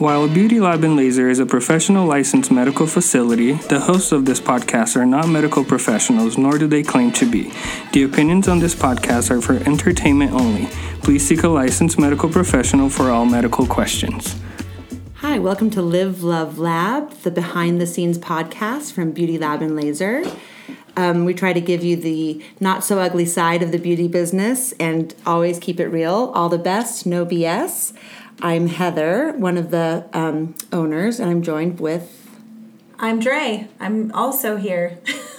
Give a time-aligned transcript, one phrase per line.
[0.00, 4.40] While Beauty Lab and Laser is a professional licensed medical facility, the hosts of this
[4.40, 7.52] podcast are not medical professionals, nor do they claim to be.
[7.92, 10.68] The opinions on this podcast are for entertainment only.
[11.02, 14.40] Please seek a licensed medical professional for all medical questions.
[15.16, 19.76] Hi, welcome to Live Love Lab, the behind the scenes podcast from Beauty Lab and
[19.76, 20.24] Laser.
[20.96, 24.72] Um, we try to give you the not so ugly side of the beauty business
[24.80, 26.32] and always keep it real.
[26.34, 27.92] All the best, no BS.
[28.42, 32.16] I'm Heather, one of the um, owners, and I'm joined with.
[32.98, 33.68] I'm Dre.
[33.78, 34.98] I'm also here.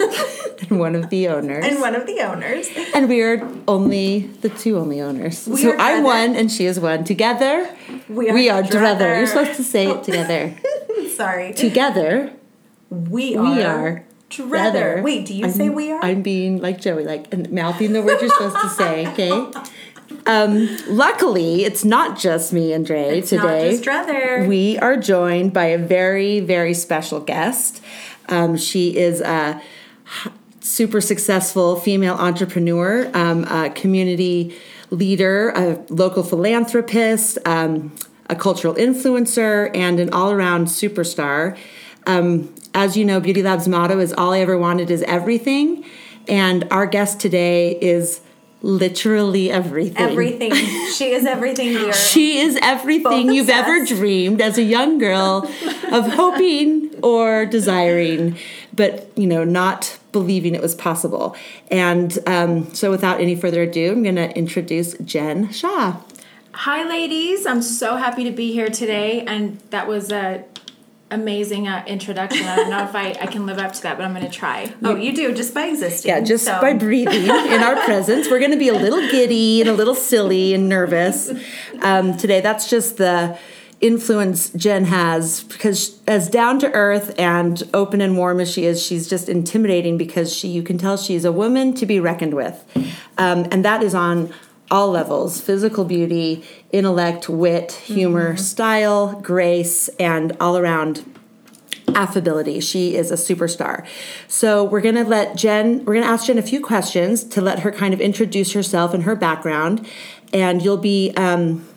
[0.68, 1.64] and one of the owners.
[1.64, 2.68] And one of the owners.
[2.94, 5.46] And we are only the two only owners.
[5.46, 7.04] We so I'm one and she is one.
[7.04, 7.68] Together,
[8.08, 8.98] We are, we are Drether.
[8.98, 9.18] Drether.
[9.18, 10.54] You're supposed to say it together.
[11.14, 11.52] Sorry.
[11.54, 12.32] together,
[12.90, 13.42] we are.
[13.42, 15.02] we are Drether.
[15.02, 16.04] Wait, do you say I'm- we are?
[16.04, 19.06] I'm being like Joey, like and mouthing the word you're supposed to say.
[19.08, 19.30] Okay.
[20.26, 23.42] Um, luckily, it's not just me and Dre It's today.
[23.42, 24.46] not just Drether.
[24.46, 27.82] We are joined by a very, very special guest.
[28.28, 29.60] Um, she is a
[30.60, 34.56] super successful female entrepreneur, um, a community
[34.90, 37.92] leader, a local philanthropist, um,
[38.30, 41.56] a cultural influencer, and an all around superstar.
[42.06, 45.84] Um, as you know, Beauty Lab's motto is All I Ever Wanted is Everything.
[46.28, 48.20] And our guest today is
[48.62, 49.98] literally everything.
[50.02, 50.54] everything.
[50.92, 51.92] she is everything we are.
[51.92, 55.48] She is everything Both you've ever dreamed as a young girl
[55.90, 58.36] of hoping or desiring,
[58.72, 61.36] but you know, not believing it was possible.
[61.70, 66.00] And um, so, without any further ado, I'm going to introduce Jen Shaw.
[66.54, 67.46] Hi, ladies.
[67.46, 70.44] I'm so happy to be here today, and that was a
[71.12, 72.46] amazing uh, introduction.
[72.46, 74.30] I don't know if I, I can live up to that, but I'm going to
[74.30, 74.72] try.
[74.82, 76.08] oh, you do just by existing.
[76.08, 79.60] Yeah, just So, by breathing in our presence, we're going to be a little giddy
[79.60, 81.30] and a little silly and nervous
[81.80, 82.40] um, today.
[82.40, 83.38] That's just the
[83.80, 88.80] influence Jen has because as down to earth and open and warm as she is,
[88.80, 92.64] she's just intimidating because she you can tell she's a woman to be reckoned with,
[93.18, 94.32] um, and that is on
[94.72, 101.04] all levels physical beauty intellect wit humor style grace and all around
[101.94, 102.58] affability.
[102.58, 103.86] She is a superstar.
[104.26, 107.42] So we're going to let Jen, we're going to ask Jen a few questions to
[107.42, 109.86] let her kind of introduce herself and her background.
[110.32, 111.68] And you'll be, um,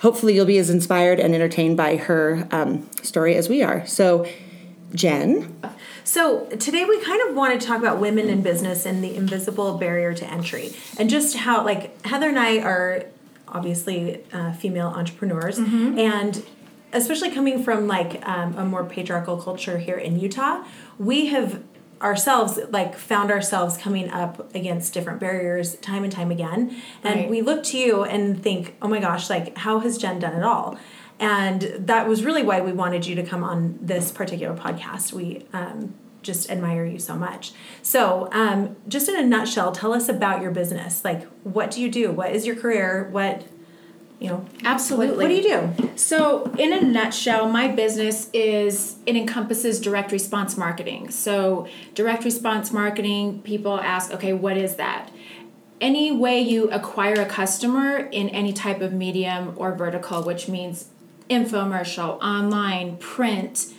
[0.00, 3.86] hopefully, you'll be as inspired and entertained by her um, story as we are.
[3.86, 4.26] So,
[4.94, 5.58] Jen,
[6.04, 9.78] So today we kind of want to talk about women in business and the invisible
[9.78, 13.04] barrier to entry, and just how like Heather and I are
[13.48, 16.44] obviously uh, female entrepreneurs, and
[16.92, 20.64] especially coming from like um, a more patriarchal culture here in Utah,
[20.98, 21.62] we have
[22.02, 26.74] ourselves like found ourselves coming up against different barriers time and time again.
[27.04, 27.30] And Right.
[27.30, 30.42] we look to you and think oh my gosh like how has jen done it
[30.42, 30.76] all
[31.22, 35.46] and that was really why we wanted you to come on this particular podcast we
[35.52, 40.42] um, just admire you so much so um, just in a nutshell tell us about
[40.42, 43.44] your business like what do you do what is your career what
[44.18, 45.08] you know Absolutely.
[45.08, 50.12] what, what do you do So, in a nutshell, my business is it encompasses direct
[50.12, 51.10] response marketing.
[51.10, 55.10] So, direct response marketing, people ask, okay, what is that?
[55.80, 60.91] Any way you acquire a customer in any type of medium or vertical, which means
[61.28, 63.72] infomercial, online, print,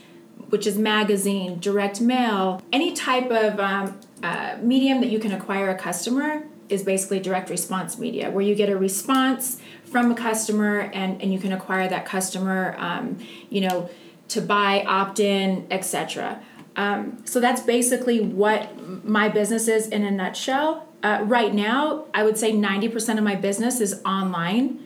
[0.50, 5.70] which is magazine, direct mail, any type of um, uh, medium that you can acquire
[5.70, 10.92] a customer is basically direct response media, where you get a response from a customer
[10.94, 13.18] and, and you can acquire that customer, um,
[13.50, 13.90] you know,
[14.30, 16.42] to buy, opt in, etc.
[16.76, 18.70] Um, so that's basically what
[19.06, 20.88] my business is in a nutshell.
[21.04, 24.80] Uh, right now, I would say 90% of my business is online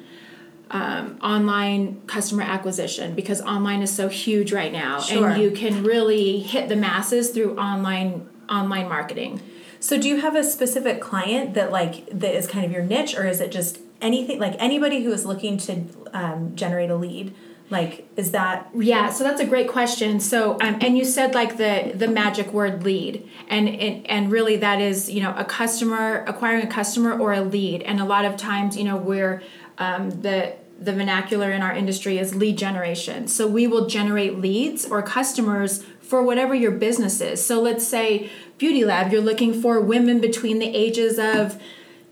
[0.72, 5.30] um, online customer acquisition because online is so huge right now Sure.
[5.30, 9.42] and you can really hit the masses through online online marketing.
[9.80, 13.16] So do you have a specific client that like that is kind of your niche
[13.16, 17.34] or is it just anything like anybody who is looking to um, generate a lead?
[17.70, 20.20] Like is that yeah so that's a great question.
[20.20, 24.56] So um, and you said like the the magic word lead and, and and really
[24.58, 27.84] that is you know a customer acquiring a customer or a lead.
[27.84, 29.44] And a lot of times you know we're
[29.78, 34.86] um, the the vernacular in our industry is lead generation so we will generate leads
[34.86, 39.82] or customers for whatever your business is so let's say beauty lab you're looking for
[39.82, 41.60] women between the ages of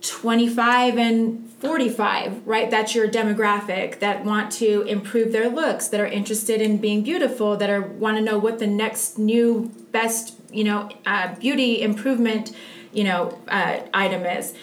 [0.02, 2.70] 25 and 45, right?
[2.70, 7.58] That's your demographic that want to improve their looks, that are interested in being beautiful,
[7.58, 12.56] that are want to know what the next new best, you know, uh, beauty improvement,
[12.94, 14.54] you know, uh, item is.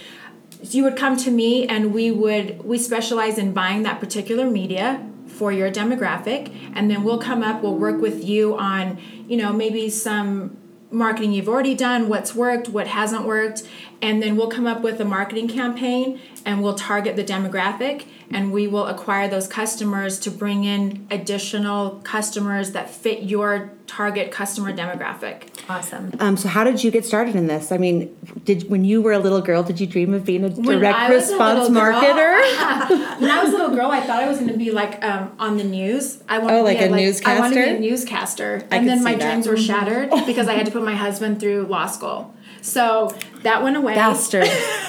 [0.62, 5.04] You would come to me and we would we specialize in buying that particular media
[5.26, 6.54] for your demographic.
[6.74, 8.98] And then we'll come up we'll work with you on
[9.28, 10.56] you know maybe some
[10.90, 13.62] marketing you've already done what's worked what hasn't worked.
[14.00, 18.52] And then we'll come up with a marketing campaign and we'll target the demographic and
[18.52, 24.72] we will acquire those customers to bring in additional customers that fit your target customer
[24.72, 26.12] demographic Awesome.
[26.18, 27.70] Um, so how did you get started in this?
[27.70, 30.48] I mean, did when you were a little girl, did you dream of being a
[30.48, 33.20] When direct was a response girl- marketer?
[33.20, 35.32] when I was a little girl, I thought I was going to be like um,
[35.38, 36.22] on the news.
[36.28, 37.30] I wanted Oh, to like newscaster.
[37.30, 39.20] I wanted to be a newscaster, I and then my that.
[39.30, 42.34] dreams were shattered because I had to put my husband through law school.
[42.60, 43.94] So that went away.
[43.94, 44.44] Bastard.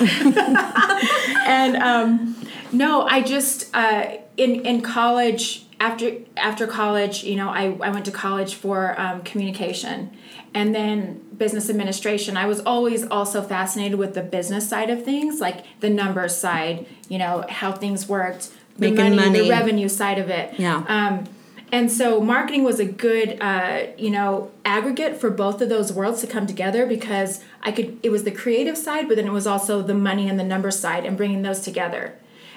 [1.45, 2.35] and um,
[2.71, 8.05] no, I just uh, in in college after after college, you know, I, I went
[8.05, 10.15] to college for um, communication
[10.53, 12.37] and then business administration.
[12.37, 16.85] I was always also fascinated with the business side of things, like the numbers side,
[17.09, 19.41] you know, how things worked, the Making money.
[19.41, 20.57] the revenue side of it.
[20.57, 20.85] Yeah.
[20.87, 21.25] Um,
[21.73, 26.21] and so marketing was a good, uh, you know, aggregate for both of those worlds
[26.21, 27.99] to come together because I could.
[28.03, 30.71] It was the creative side, but then it was also the money and the number
[30.71, 32.13] side, and bringing those together,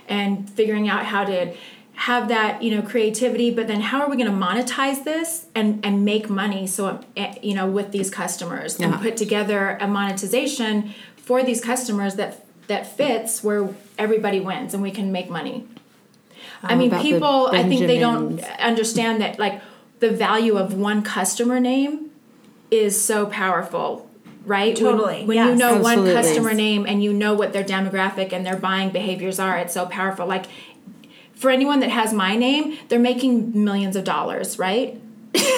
[0.06, 1.55] and figuring out how to
[1.96, 3.50] have that, you know, creativity.
[3.50, 6.66] But then, how are we going to monetize this and and make money?
[6.66, 12.14] So, eh, you know, with these customers, and put together a monetization for these customers
[12.16, 15.66] that that fits where everybody wins and we can make money.
[16.62, 19.60] I mean, people, I think they don't understand that, like,
[20.00, 22.10] the value of one customer name
[22.70, 24.10] is so powerful,
[24.44, 24.75] right?
[24.75, 25.58] Totally, When, you yes.
[25.58, 26.12] know Absolutely.
[26.14, 29.75] one customer name and you know what their demographic and their buying behaviors are, it's
[29.75, 30.26] so powerful.
[30.26, 30.46] Like,
[31.37, 35.00] for anyone that has my name, they're making millions of dollars, right?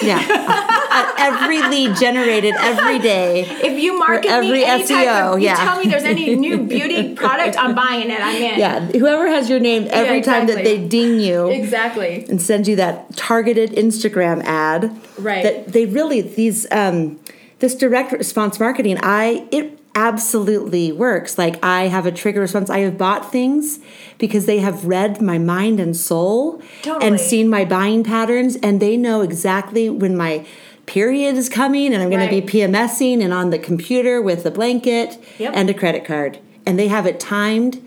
[0.03, 0.65] yeah.
[0.91, 3.41] Uh, every lead generated every day.
[3.41, 5.55] If you market every me any type SEO, of, you yeah.
[5.55, 8.19] tell me there's any new beauty product, I'm buying it.
[8.19, 8.59] I'm in.
[8.59, 8.79] Yeah.
[8.87, 11.47] Whoever has your name every time that they ding you.
[11.49, 12.25] Exactly.
[12.27, 14.91] and send you that targeted Instagram ad.
[15.19, 15.43] Right.
[15.43, 17.19] That they really these um
[17.59, 21.37] this direct response marketing, I it absolutely works.
[21.37, 22.69] Like I have a trigger response.
[22.69, 23.79] I have bought things
[24.17, 27.05] because they have read my mind and soul Totally.
[27.05, 30.45] and seen my buying patterns and they know exactly when my
[30.85, 32.31] period is coming and I'm going Right.
[32.31, 35.51] to be PMSing and on the computer with a blanket Yep.
[35.53, 36.39] and a credit card.
[36.65, 37.81] And they have it timed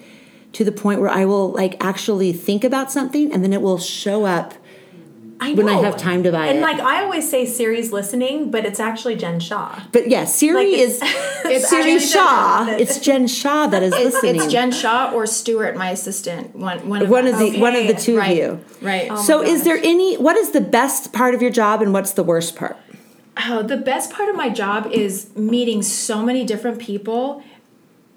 [0.53, 3.79] to the point where I will like actually think about something and then it will
[3.79, 4.55] show up
[5.43, 6.53] I when I have time to buy and it.
[6.53, 9.81] And like I always say Siri's listening, but it's actually Jen Shaw.
[9.91, 12.67] But yeah, Siri Like is it's- it's it's Siri Shaw.
[12.67, 12.81] Jen.
[12.81, 14.37] It's Jen Shaw that is It's, listening.
[14.37, 16.55] it's Jen Shaw or Stuart, my assistant.
[16.55, 18.65] One, one of one of the one of the two right, of you.
[18.81, 19.09] Right.
[19.11, 22.13] Oh so is there any what is the best part of your job and what's
[22.13, 22.77] the worst part?
[23.49, 27.43] Oh, the best part of my job is meeting so many different people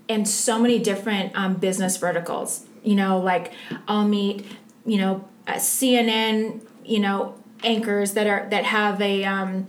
[0.09, 2.65] and so many different um, business verticals.
[2.83, 3.51] You know, like
[3.87, 4.45] I'll meet,
[4.85, 9.67] you know, uh, CNN, you know, anchors that are that have a um,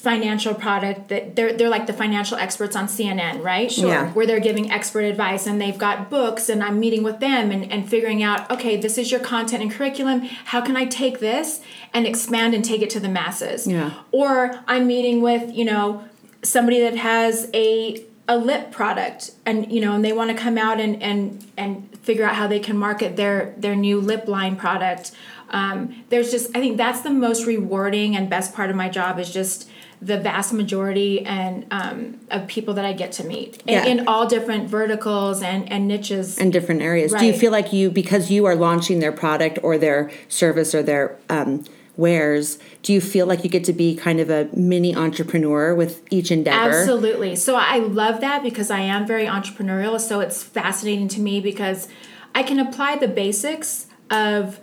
[0.00, 3.70] financial product that they're they're like the financial experts on CNN, right?
[3.70, 3.88] Sure.
[3.88, 4.10] Yeah.
[4.12, 7.70] Where they're giving expert advice and they've got books and I'm meeting with them and,
[7.70, 10.22] and figuring out, okay, this is your content and curriculum.
[10.46, 11.60] How can I take this
[11.92, 13.66] and expand and take it to the masses?
[13.66, 13.92] Yeah.
[14.10, 16.04] Or I'm meeting with, you know,
[16.42, 20.56] somebody that has a a lip product and you know and they want to come
[20.56, 24.54] out and and and figure out how they can market their their new lip line
[24.56, 25.10] product
[25.50, 29.18] um, there's just i think that's the most rewarding and best part of my job
[29.18, 29.68] is just
[30.02, 33.84] the vast majority and um, of people that i get to meet in, Yeah.
[33.84, 37.12] in all different verticals and and niches and different areas.
[37.12, 40.82] Do you feel like you because you are launching their product or their service or
[40.82, 41.64] their um,
[41.96, 42.58] wares?
[42.82, 46.30] Do you feel like you get to be kind of a mini entrepreneur with each
[46.30, 46.70] endeavor?
[46.80, 47.36] Absolutely.
[47.36, 50.00] So I love that because I am very entrepreneurial.
[50.00, 51.88] So it's fascinating to me because
[52.34, 54.60] I can apply the basics of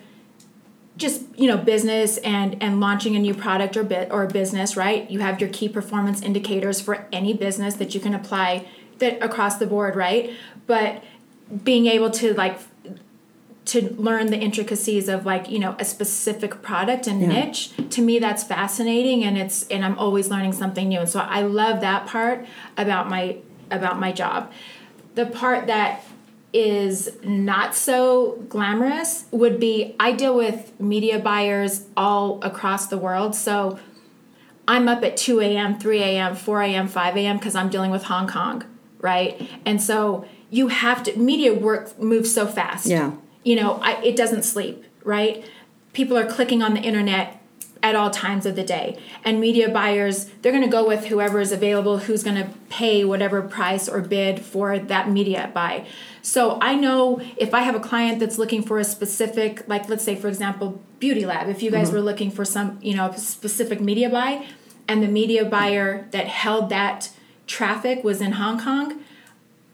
[0.97, 5.09] just you know business and and launching a new product or bit or business right?
[5.09, 8.67] You have your key performance indicators for any business that you can apply
[8.99, 10.31] that across the board right?
[10.65, 11.03] But
[11.63, 12.59] being able to like
[13.65, 17.27] to learn the intricacies of like you know a specific product and Yeah.
[17.27, 20.99] niche to me that's fascinating and it's and i'm always learning something new.
[21.01, 22.45] And so i love that part
[22.77, 23.37] about my
[23.69, 24.51] about my job.
[25.15, 26.01] The part that
[26.53, 33.35] is not so glamorous would be i deal with media buyers all across the world.
[33.35, 33.77] So
[34.67, 38.03] i'm up at 2 a.m 3 a.m 4 a.m 5 a.m because i'm dealing with
[38.03, 38.63] hong kong
[38.99, 39.47] right?
[39.65, 42.87] And so you have to media work moves so fast.
[42.87, 43.11] Yeah.
[43.43, 45.45] you know I, it doesn't sleep right?
[45.93, 47.41] People are clicking on the internet
[47.83, 48.97] at all times of the day.
[49.23, 53.05] And media buyers, they're going to go with whoever is available, who's going to pay
[53.05, 55.85] whatever price or bid for that media buy.
[56.21, 60.03] So I know if I have a client that's looking for a specific, like let's
[60.03, 61.97] say for example, Beauty Lab, if you guys mm-hmm.
[61.97, 64.45] were looking for some, you know, specific media buy,
[64.87, 67.09] and the media buyer that held that
[67.45, 69.01] traffic was in Hong Kong,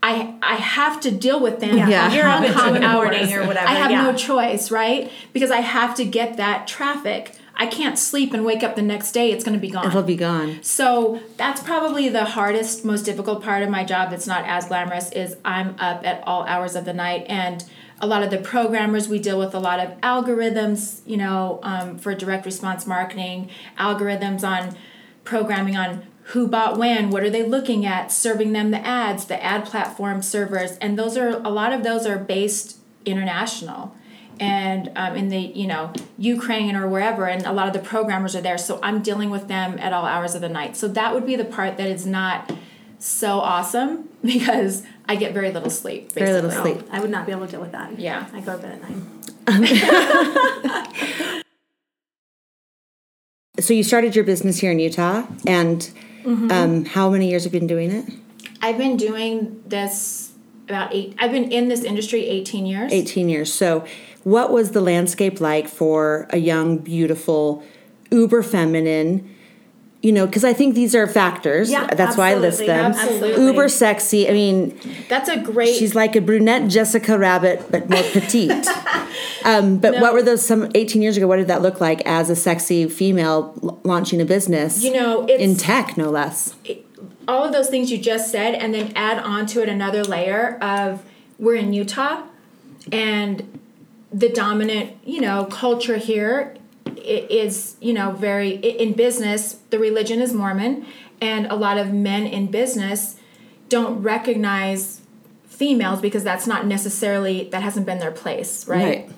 [0.01, 2.09] I I have to deal with them Yeah.
[2.09, 3.31] here on Happen to Hong in hours.
[3.31, 5.11] or whatever, I have no choice, right?
[5.31, 7.35] Because I have to get that traffic.
[7.55, 9.31] I can't sleep and wake up the next day.
[9.31, 9.87] It's going to be gone.
[9.87, 10.63] It'll be gone.
[10.63, 14.09] So that's probably the hardest, most difficult part of my job.
[14.09, 15.11] That's not as glamorous.
[15.11, 17.63] Is I'm up at all hours of the night, and
[18.01, 21.01] a lot of the programmers we deal with a lot of algorithms.
[21.05, 24.75] You know, um, for direct response marketing, algorithms on
[25.23, 29.43] programming on who bought when, what are they looking at, serving them the ads, the
[29.43, 33.95] ad platform servers, and those are a lot of those are based international
[34.39, 38.35] and um, in the you know Ukraine or wherever, and a lot of the programmers
[38.35, 38.57] are there.
[38.57, 40.75] So I'm dealing with them at all hours of the night.
[40.77, 42.51] So that would be the part that is not
[42.99, 46.11] so awesome because I get very little sleep.
[46.11, 46.81] Very little sleep.
[46.91, 47.99] I would not be able to deal with that.
[47.99, 48.27] Yeah.
[48.33, 48.81] I go to bed
[49.47, 51.43] at nine.
[53.59, 55.89] So you started your business here in Utah, and
[56.23, 56.51] Mm-hmm.
[56.51, 58.05] um, how many years have you been doing it?
[58.61, 60.31] I've been doing this
[60.65, 61.15] about eight.
[61.19, 62.91] I've been in this industry 18 years.
[62.91, 63.53] 18 years.
[63.53, 63.85] So,
[64.23, 67.63] what was the landscape like for a young, beautiful,
[68.11, 69.29] uber feminine?
[70.01, 71.71] You know, because I think these are factors.
[71.71, 72.91] Yeah, That's why I list them.
[72.91, 73.41] absolutely.
[73.45, 74.27] Uber sexy.
[74.27, 74.77] I mean,
[75.07, 75.75] That's a great.
[75.75, 78.67] she's like a brunette Jessica Rabbit, but more petite.
[79.45, 81.25] um, but what were those some 18 years ago?
[81.25, 84.83] What did that look like as a sexy female l- launching a business?
[84.83, 86.53] you know, it's in tech, no less.
[87.27, 90.57] All of those things you just said and then add on to it another layer
[90.61, 91.03] of
[91.39, 92.23] we're in Utah
[92.91, 93.59] and
[94.11, 96.55] the dominant, you know, culture here
[96.97, 100.85] is, you know, very in business, the religion is Mormon
[101.19, 103.15] and a lot of men in business
[103.69, 105.01] don't recognize
[105.47, 109.09] females because that's not necessarily that hasn't been their place, right?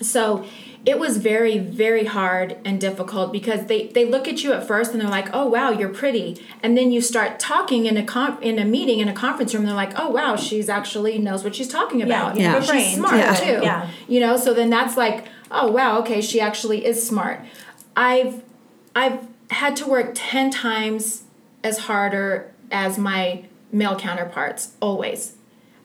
[0.00, 0.44] So
[0.84, 4.90] it was very, very hard and difficult because they, they look at you at first
[4.92, 6.44] and they're like, oh wow, you're pretty.
[6.60, 9.62] And then you start talking in a comp in a meeting in a conference room,
[9.62, 12.36] and they're like, oh wow, she's actually knows what she's talking about.
[12.36, 12.96] Yeah, good she's brain.
[12.96, 13.34] smart Yeah.
[13.34, 13.60] too.
[13.62, 13.90] Yeah.
[14.08, 17.40] You know, so then that's like, oh wow, okay, she actually is smart.
[17.96, 18.42] I've
[18.96, 19.20] I've
[19.50, 21.22] had to work ten times
[21.62, 25.36] as harder as my male counterparts, always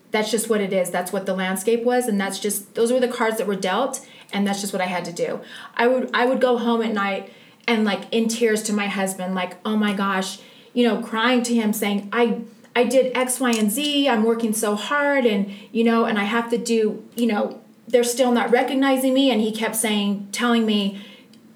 [0.09, 2.99] that's just what it is that's what the landscape was and that's just those were
[2.99, 5.39] the cards that were dealt and that's just what i had to do
[5.75, 7.31] i would i would go home at night
[7.67, 10.39] and like in tears to my husband like oh my gosh
[10.73, 12.41] you know crying to him saying i
[12.75, 16.23] i did x y and z i'm working so hard and you know and i
[16.23, 20.65] have to do you know they're still not recognizing me and he kept saying telling
[20.65, 21.01] me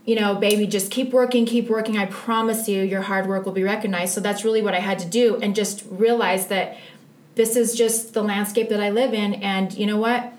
[0.06, 1.98] you know, baby, just keep working, keep working.
[1.98, 4.14] I promise you, your hard work will be recognized.
[4.14, 6.78] So that's really what I had to do, and just realize that
[7.36, 9.36] this is just the landscape that I live in.
[9.36, 10.34] And you know what?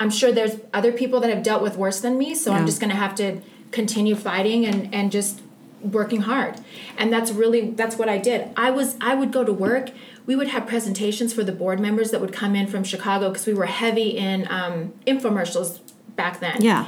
[0.00, 2.34] I'm sure there's other people that have dealt with worse than me.
[2.34, 3.40] So I'm just going to have to
[3.70, 5.40] continue fighting and and just
[5.82, 6.56] working hard.
[6.98, 8.48] And that's really that's what I did.
[8.56, 9.90] I was I would go to work.
[10.26, 13.46] We would have presentations for the board members that would come in from Chicago because
[13.46, 15.80] we were heavy in um, infomercials
[16.16, 16.86] back then Yeah.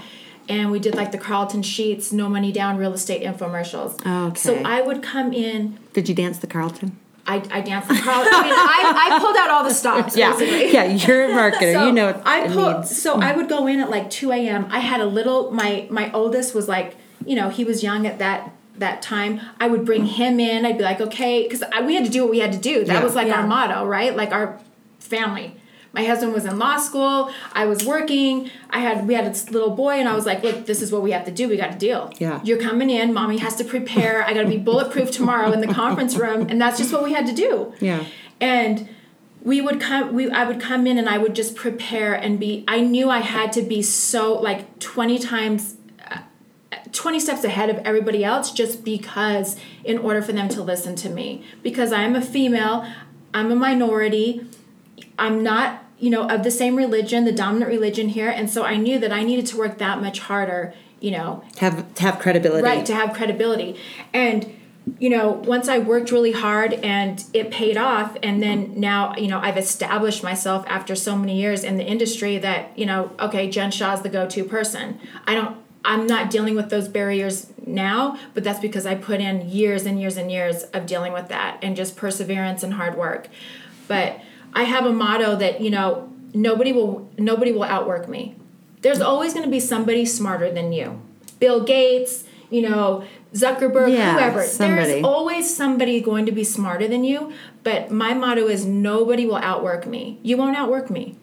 [0.48, 3.94] and we did like the Carleton Sheets, no money down real estate infomercials.
[4.28, 4.38] Okay.
[4.38, 5.78] So I would come in.
[5.92, 6.98] Did you dance the Carlton?
[7.26, 8.32] I, I danced the Carlton.
[8.34, 10.16] I mean, I, I pulled out all the stops.
[10.16, 10.72] Basically.
[10.72, 11.72] Yeah, you're a marketer.
[11.74, 13.00] So you know what I it pull, needs.
[13.00, 14.66] So I would go in at like two a.m.
[14.70, 15.50] I had a little.
[15.52, 19.40] My my oldest was like, you know, he was young at that that time.
[19.60, 20.66] I would bring him in.
[20.66, 22.84] I'd be like, okay, because we had to do what we had to do.
[22.84, 23.04] That Yeah.
[23.04, 23.40] was like Yeah.
[23.42, 24.16] our motto, right?
[24.16, 24.58] Like our
[24.98, 25.54] family.
[25.94, 27.30] My husband was in law school.
[27.52, 28.50] I was working.
[28.70, 31.02] I had we had a little boy, and I was like, "Look, this is what
[31.02, 31.48] we have to do.
[31.48, 32.12] We got to deal.
[32.18, 32.40] Yeah.
[32.42, 33.12] You're coming in.
[33.12, 34.24] Mommy has to prepare.
[34.24, 37.12] I got to be bulletproof tomorrow in the conference room, and that's just what we
[37.12, 37.74] had to do.
[37.80, 38.04] Yeah.
[38.40, 38.88] And
[39.42, 40.14] we would come.
[40.14, 42.64] We I would come in, and I would just prepare and be.
[42.66, 45.76] I knew I had to be so like twenty times.
[46.10, 46.18] uh,
[46.92, 51.08] 20 steps ahead of everybody else just because in order for them to listen to
[51.08, 52.86] me because I am a female
[53.32, 54.46] I'm a minority
[55.22, 58.76] I'm not, you know, of the same religion, the dominant religion here, and so I
[58.76, 62.62] knew that I needed to work that much harder, you know, Have to have credibility.
[62.64, 63.76] right, to have credibility.
[64.12, 64.52] And
[64.98, 69.28] you know, once I worked really hard and it paid off, and then now, you
[69.28, 73.48] know, I've established myself after so many years in the industry that, you know, okay,
[73.48, 74.98] Jen Shaw's the go to person.
[75.24, 79.48] I don't, I'm not dealing with those barriers now, but that's because I put in
[79.48, 83.28] years and years and years of dealing with that and just perseverance and hard work.
[83.86, 84.20] But
[84.54, 88.34] I have a motto that, you know, nobody will nobody will outwork me.
[88.82, 91.00] There's always going to be somebody smarter than you.
[91.38, 94.42] Bill Gates, you know, Zuckerberg, Yeah, whoever.
[94.44, 94.92] somebody.
[94.92, 97.32] There's always somebody going to be smarter than you.
[97.62, 100.18] But my motto is nobody will outwork me.
[100.22, 101.16] You won't outwork me.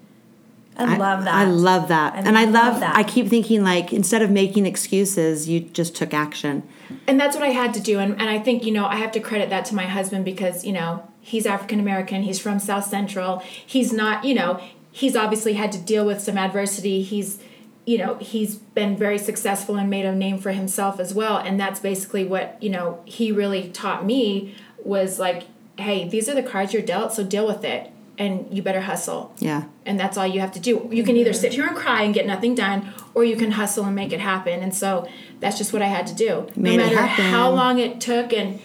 [0.79, 1.33] I, love that.
[1.33, 2.13] I love that.
[2.13, 2.95] I and I love love that.
[2.95, 6.63] I keep thinking like instead of making excuses, you just took action.
[7.07, 7.99] and that's what I had to do.
[7.99, 10.63] And, and I think, you know, I have to credit that to my husband because,
[10.65, 13.39] you know, he's African American, he's from South Central.
[13.39, 17.01] He's not, you know, he's obviously had to deal with some adversity.
[17.01, 17.39] He's,
[17.85, 21.37] you know, he's been very successful and made a name for himself as well.
[21.37, 25.43] And that's basically what, you know, he really taught me was like,
[25.77, 27.91] hey, these are the cards you're dealt, so deal with it.
[28.19, 29.33] And you better hustle.
[29.39, 29.63] Yeah.
[29.85, 30.87] And that's all you have to do.
[30.91, 33.85] You can either sit here and cry and get nothing done, or you can hustle
[33.85, 34.61] and make it happen.
[34.61, 35.09] And so
[35.39, 36.47] that's just what I had to do.
[36.55, 38.59] Made no matter how long it took and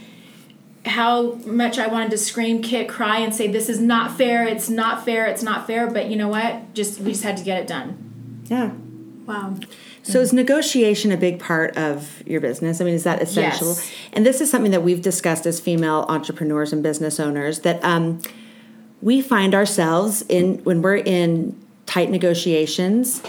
[0.84, 4.68] how much I wanted to scream, kick, cry, and say, This is not fair, it's
[4.68, 5.88] not fair, it's not fair.
[5.88, 6.74] But you know what?
[6.74, 8.42] Just we just had to get it done.
[8.46, 8.72] Yeah.
[9.24, 9.56] wow.
[10.02, 12.82] So is negotiation a big part of your business?
[12.82, 13.68] I mean, is that essential?
[13.68, 13.92] Yes.
[14.12, 18.20] And this is something that we've discussed as female entrepreneurs and business owners that um,
[19.04, 23.22] we find ourselves in when we're in tight negotiations,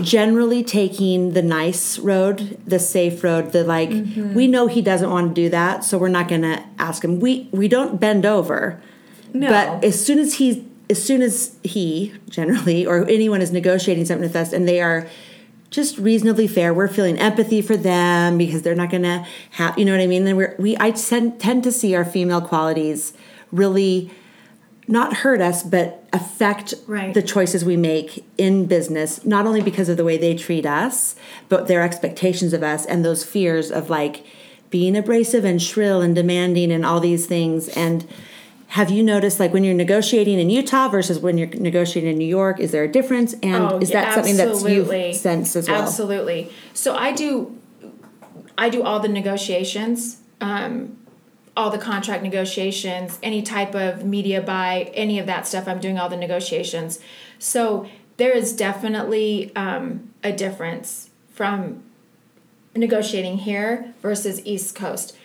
[0.00, 3.90] generally taking the nice road, the safe road, the like.
[3.90, 4.32] Mm-hmm.
[4.32, 7.20] We know he doesn't want to do that, so we're not going to ask him.
[7.20, 8.80] We we don't bend over.
[9.34, 9.48] No.
[9.48, 14.26] But as soon as he, as soon as he generally or anyone is negotiating something
[14.26, 15.06] with us, and they are
[15.68, 19.84] just reasonably fair, we're feeling empathy for them because they're not going to have, you
[19.84, 20.24] know what I mean.
[20.24, 23.12] Then we're we I tend tend to see our female qualities
[23.50, 24.10] really
[24.92, 27.14] not hurt us, but affect Right.
[27.14, 31.14] the choices we make in business, not only because of the way they treat us,
[31.48, 34.24] but their expectations of us and those fears of like
[34.70, 37.68] being abrasive and shrill and demanding and all these things.
[37.70, 38.06] And
[38.68, 42.24] have you noticed, like, when you're negotiating in Utah versus when you're negotiating in New
[42.24, 43.34] York, is there a difference?
[43.42, 45.82] And Oh, is yeah, that something that's you've sensed as well?
[45.82, 46.50] Absolutely.
[46.72, 47.58] So I do,
[48.56, 50.96] I do all the negotiations, um,
[51.56, 55.68] all the contract negotiations, any type of media buy, any of that stuff.
[55.68, 56.98] I'm doing all the negotiations.
[57.38, 61.82] So there is definitely um, a difference from
[62.74, 65.16] negotiating here versus East Coast.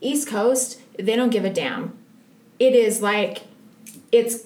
[0.00, 1.96] East Coast, they don't give a damn.
[2.58, 3.42] It is like,
[4.10, 4.44] it's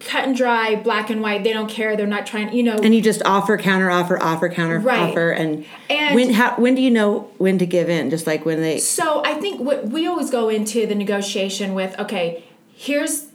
[0.00, 1.44] cut and dry, black and white.
[1.44, 1.96] They don't care.
[1.96, 2.76] They're not trying, you know.
[2.76, 5.10] and you just offer, counter offer, offer, counter Right.
[5.10, 8.10] offer, and, And- when how when do you know when to give in?
[8.10, 11.98] Just like when they So I think what we always go into the negotiation with,
[11.98, 13.26] okay, here's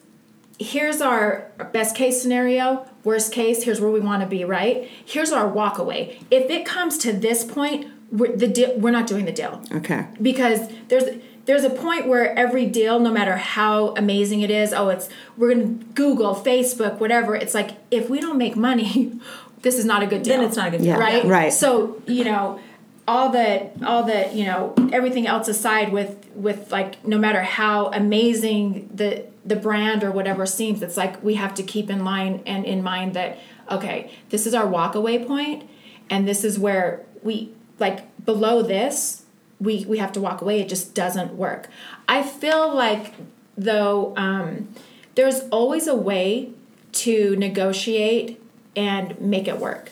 [0.59, 4.87] here's our best case scenario, worst case, here's where we want to be, right?
[5.03, 6.19] Here's our walk away.
[6.31, 10.05] If it comes to this point, we're, the deal, we're not doing the deal okay.
[10.21, 14.89] because there's there's a point where every deal no matter how amazing it is oh
[14.89, 19.19] it's we're going to google facebook whatever it's like if we don't make money
[19.61, 20.87] this is not a good deal Then it's not a good deal.
[20.87, 21.53] Yeah, right right.
[21.53, 22.59] so you know
[23.07, 27.87] all the all the you know everything else aside with with like no matter how
[27.87, 32.41] amazing the the brand or whatever seems it's like we have to keep in line
[32.45, 33.37] and in mind that
[33.69, 35.69] okay this is our walk away point
[36.09, 39.22] and this is where we like below this
[39.63, 41.69] we we have to walk away it just doesn't work
[42.07, 43.13] i feel like
[43.57, 44.67] though um,
[45.15, 46.49] there's always a way
[46.91, 48.41] to negotiate
[48.75, 49.91] and make it work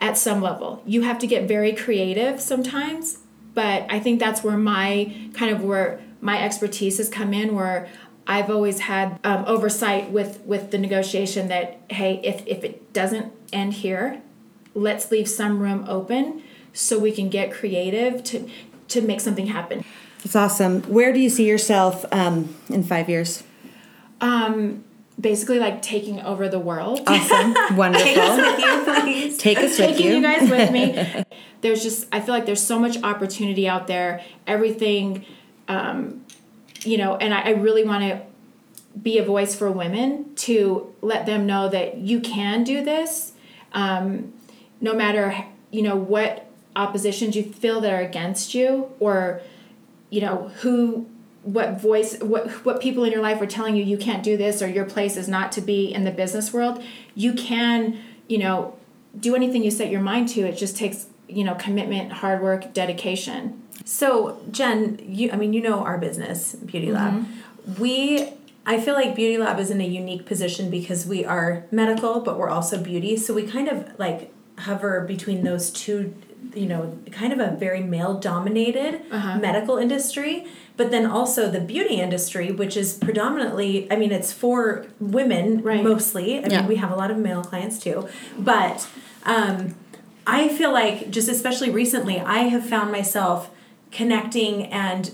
[0.00, 0.82] at some level.
[0.86, 3.18] You have to get very creative sometimes,
[3.54, 7.88] but I think that's where my kind of where my expertise has come in where
[8.26, 13.32] I've always had um, oversight with with the negotiation that hey if if it doesn't
[13.52, 14.22] end here
[14.74, 16.42] let's leave some room open
[16.72, 18.48] so we can get creative to
[18.88, 19.84] to make something happen
[20.24, 20.82] It's awesome.
[20.82, 23.42] Where do you see yourself um, in five years?
[24.20, 24.84] um
[25.18, 27.54] basically like taking over the world Awesome.
[27.76, 28.04] Wonderful.
[28.06, 29.38] Take us with you, please.
[29.38, 30.14] Take us with taking you.
[30.16, 31.24] you guys with me.
[31.60, 34.22] There's just I feel like there's so much opportunity out there.
[34.46, 35.26] Everything,
[35.68, 36.24] um,
[36.84, 38.22] you know, and I, I really want to
[38.98, 43.32] be a voice for women to let them know that you can do this,
[43.72, 44.32] um,
[44.80, 49.40] no matter you know what oppositions you feel that are against you or
[50.10, 51.08] you know who
[51.42, 54.62] what voice what what people in your life are telling you you can't do this
[54.62, 56.82] or your place is not to be in the business world
[57.14, 58.76] you can you know
[59.18, 62.72] do anything you set your mind to it just takes you know commitment hard work
[62.72, 66.96] dedication So, Jen, you I mean, you know our business, Beauty mm-hmm.
[66.96, 67.78] Lab.
[67.78, 68.32] We
[68.66, 72.38] I feel like Beauty Lab is in a unique position because we are medical, but
[72.38, 73.16] we're also beauty.
[73.16, 76.14] So we kind of like hover between those two,
[76.54, 79.02] you know, kind of a very male dominated
[79.40, 84.86] medical industry, but then also the beauty industry, which is predominantly, I mean, it's for
[84.98, 85.82] women Right.
[85.84, 86.38] mostly.
[86.38, 86.60] I Yeah.
[86.60, 88.86] mean, we have a lot of male clients too, but
[89.24, 89.74] um,
[90.26, 93.50] I feel like just especially recently, I have found myself
[93.92, 95.10] connecting and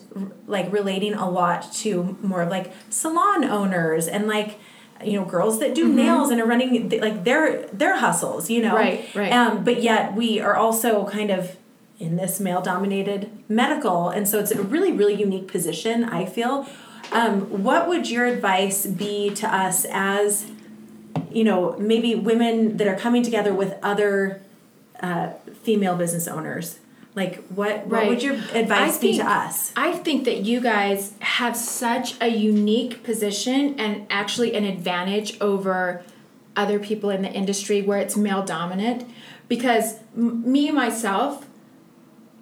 [0.47, 4.59] like relating a lot to more of like salon owners and like
[5.05, 5.97] you know girls that do mm-hmm.
[5.97, 8.75] nails and are running like their their hustles you know?
[8.75, 9.33] Right right.
[9.33, 11.57] Um, but yet we are also kind of
[11.99, 16.67] in this male dominated medical and so it's a really really unique position i feel.
[17.13, 20.51] Um, what would your advice be to us as
[21.31, 24.43] you know maybe women that are coming together with other
[25.01, 25.31] uh,
[25.63, 26.79] female business owners
[27.17, 29.73] like what what would your advice think, be to us?
[29.75, 36.05] I think that you guys have such a unique position and actually an advantage over
[36.55, 39.11] other people in the industry where it's male dominant.
[39.49, 41.47] Because m- me myself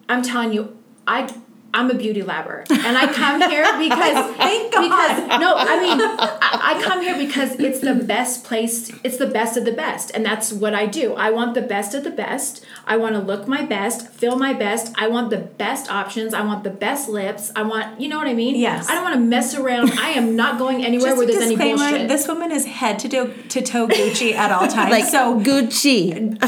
[0.08, 1.32] i'm telling you i
[1.74, 6.78] I'm a beauty labber, and I come here because thank because no, I mean I,
[6.78, 8.92] I, come here because it's the best place.
[9.02, 11.14] It's the best of the best, and that's what I do.
[11.14, 12.64] I want the best of the best.
[12.87, 14.94] I want to look my best, feel my best.
[14.96, 16.32] I want the best options.
[16.32, 17.50] I want the best lips.
[17.56, 18.54] I want you know what I mean.
[18.54, 18.88] Yes.
[18.88, 19.98] I don't want to mess around.
[19.98, 22.06] I am not going anywhere where there's any bullshit.
[22.06, 24.92] This woman is head to toe, to toe Gucci at all times.
[24.92, 26.38] like so Gucci,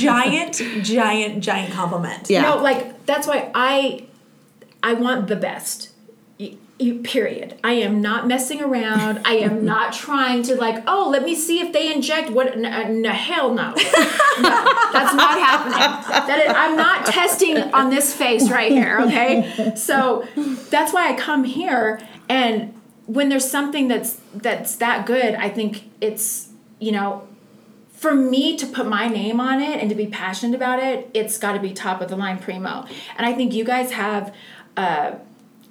[0.00, 2.28] giant, giant, giant compliment.
[2.28, 2.42] Yeah.
[2.42, 4.06] No, like that's why I
[4.86, 5.90] I want the best.
[6.78, 7.58] You, period.
[7.64, 9.22] I am not messing around.
[9.24, 12.52] I am not trying to like, oh, let me see if they inject what.
[12.52, 13.70] N- n- hell no.
[13.70, 16.28] no, that's not happening.
[16.28, 19.00] That is, I'm not testing on this face right here.
[19.00, 20.24] Okay, so
[20.70, 21.98] that's why I come here.
[22.28, 27.26] And when there's something that's that's that good, I think it's you know
[27.96, 31.38] for me to put my name on it and to be passionate about it, it's
[31.38, 32.84] got to be top of the line primo.
[33.16, 34.34] And I think you guys have
[34.76, 35.12] uh,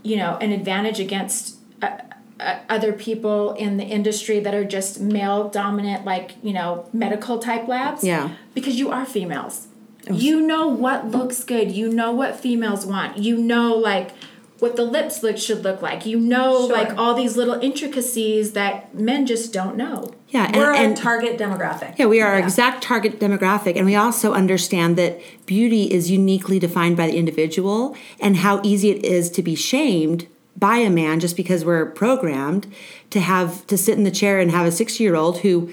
[0.04, 1.98] you know an advantage against uh,
[2.40, 7.40] uh, other people in the industry that are just male dominant like you know medical
[7.40, 8.04] type labs?
[8.04, 8.32] Yeah.
[8.54, 9.68] Because you are females.
[10.12, 11.72] You know what looks good.
[11.72, 13.18] You know what females want.
[13.18, 14.12] You know like
[14.60, 16.06] what the lips look should look like.
[16.06, 16.76] You know sure.
[16.76, 21.40] like all these little intricacies that men just don't know yeah, and, we're and, target
[21.40, 21.98] demographic.
[21.98, 22.34] Yeah, we are yeah.
[22.34, 27.16] our exact target demographic, and we also understand that beauty is uniquely defined by the
[27.16, 31.86] individual, and how easy it is to be shamed by a man just because we're
[31.86, 32.68] programmed
[33.12, 35.72] to have to sit in the chair and have a six-year-old who,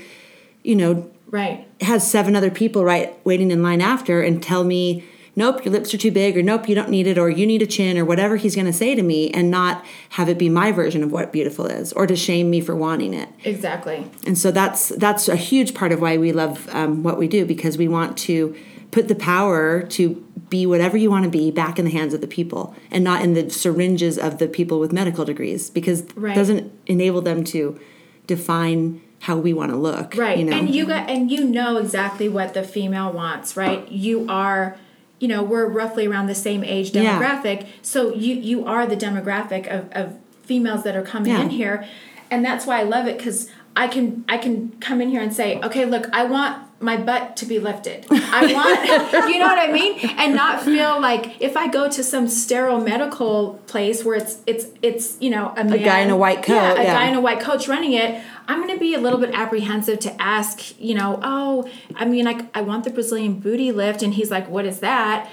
[0.63, 5.05] you know, right, has seven other people right waiting in line after, and tell me
[5.35, 7.63] nope, your lips are too big, or nope, you don't need it, or you need
[7.63, 10.49] a chin, or whatever he's going to say to me, and not have it be
[10.49, 13.29] my version of what beautiful is, or to shame me for wanting it.
[13.45, 14.11] Exactly.
[14.27, 17.45] And so that's that's a huge part of why we love um, what we do
[17.47, 18.55] because we want to
[18.93, 22.21] put the power to be whatever you want to be back in the hands of
[22.21, 26.33] the people and not in the syringes of the people with medical degrees because right.
[26.33, 27.81] it doesn't enable them to
[28.27, 30.57] define how we want to look right you know?
[30.57, 34.77] and you got and you know exactly what the female wants right you are
[35.23, 37.69] you know we're roughly around the same age demographic yeah.
[37.81, 41.43] so you you are the demographic of, of females that are coming yeah.
[41.43, 41.87] in here
[42.29, 45.33] and that's why i love it because i can i can come in here and
[45.33, 49.59] say okay look i want my butt to be lifted i want you know what
[49.59, 54.17] i mean and not feel like if i go to some sterile medical place where
[54.17, 56.83] it's it's it's you know a, man, a guy in a white coat yeah, a
[56.83, 56.95] yeah.
[56.95, 60.01] guy in a white coat's running it I'm going to be a little bit apprehensive
[60.01, 64.03] to ask, you know, oh, I mean, like, I want the Brazilian booty lift.
[64.03, 65.31] And he's like, what is that?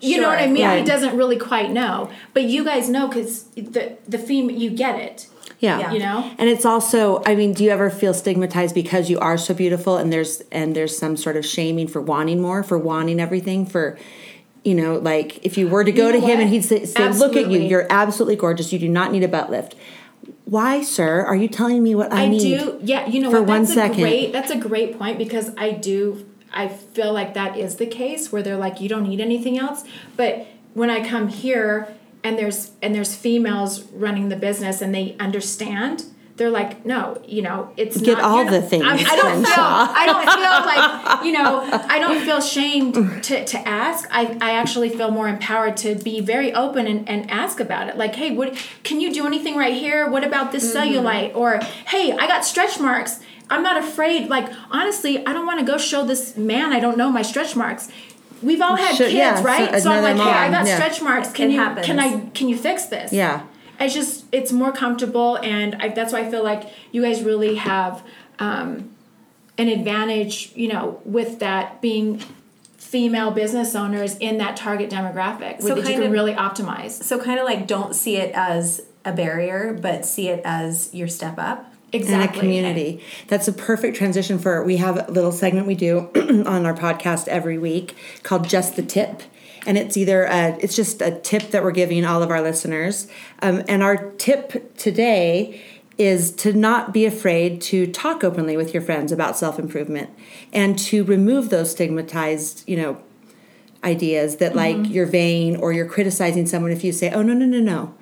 [0.00, 0.64] You sure, know what I mean?
[0.64, 0.78] Right.
[0.78, 2.10] He doesn't really quite know.
[2.34, 5.28] But you guys know because the, the theme, you get it.
[5.58, 5.92] Yeah.
[5.92, 6.34] You know?
[6.38, 9.96] And it's also, I mean, do you ever feel stigmatized because you are so beautiful
[9.96, 13.98] and there's and there's some sort of shaming for wanting more, for wanting everything, for
[14.64, 16.84] you know, like if you were to go you know to him and he'd say,
[16.84, 18.72] say "Look at you, you're absolutely gorgeous.
[18.72, 19.76] You do not need a butt lift."
[20.44, 22.40] why, sir, are you telling me what I, I need?
[22.40, 22.78] do.
[22.82, 23.46] Yeah, you know for what?
[23.48, 24.00] That's one second.
[24.00, 26.24] Great, that's a great point because I do.
[26.52, 29.84] I feel like that is the case where they're like, you don't need anything else.
[30.16, 31.94] But when I come here
[32.26, 36.04] and there's and there's females running the business and they understand
[36.36, 38.84] they're like, no, you know, it's get not, all the things.
[38.84, 43.42] I, I don't feel, I don't feel like, you know, I don't feel shamed to,
[43.42, 44.06] to ask.
[44.10, 47.96] I, I actually feel more empowered to be very open and, and ask about it.
[47.96, 50.10] Like, hey, what can you do anything right here?
[50.10, 50.94] What about this mm-hmm.
[50.94, 51.34] cellulite?
[51.34, 53.20] Or hey, I got stretch marks.
[53.48, 54.28] I'm not afraid.
[54.28, 57.56] Like, honestly, I don't want to go show this man I don't know my stretch
[57.56, 57.88] marks
[58.42, 59.72] we've all had kids, yeah, right?
[59.74, 60.26] So, so I'm like, mom.
[60.26, 60.74] hey, I got yeah.
[60.76, 61.32] stretch marks.
[61.32, 61.86] Can it you happens.
[61.86, 63.12] can I can you fix this?
[63.12, 63.46] Yeah
[63.80, 67.56] it's just it's more comfortable and I, that's why i feel like you guys really
[67.56, 68.02] have
[68.38, 68.90] um,
[69.58, 72.18] an advantage you know with that being
[72.76, 77.22] female business owners in that target demographic so that you can of, really optimize so
[77.22, 81.38] kind of like don't see it as a barrier but see it as your step
[81.38, 82.40] up in a Exactly.
[82.40, 83.02] community.
[83.28, 86.08] That's a perfect transition for we have a little segment we do
[86.46, 89.22] on our podcast every week called Just the Tip.
[89.66, 93.08] And it's either a, it's just a tip that we're giving all of our listeners.
[93.42, 95.60] Um, and our tip today
[95.98, 100.10] is to not be afraid to talk openly with your friends about self improvement
[100.52, 103.00] and to remove those stigmatized, you know,
[103.82, 104.92] ideas that like Mm-hmm.
[104.92, 107.94] you're vain or you're criticizing someone if you say, "Oh no no no no,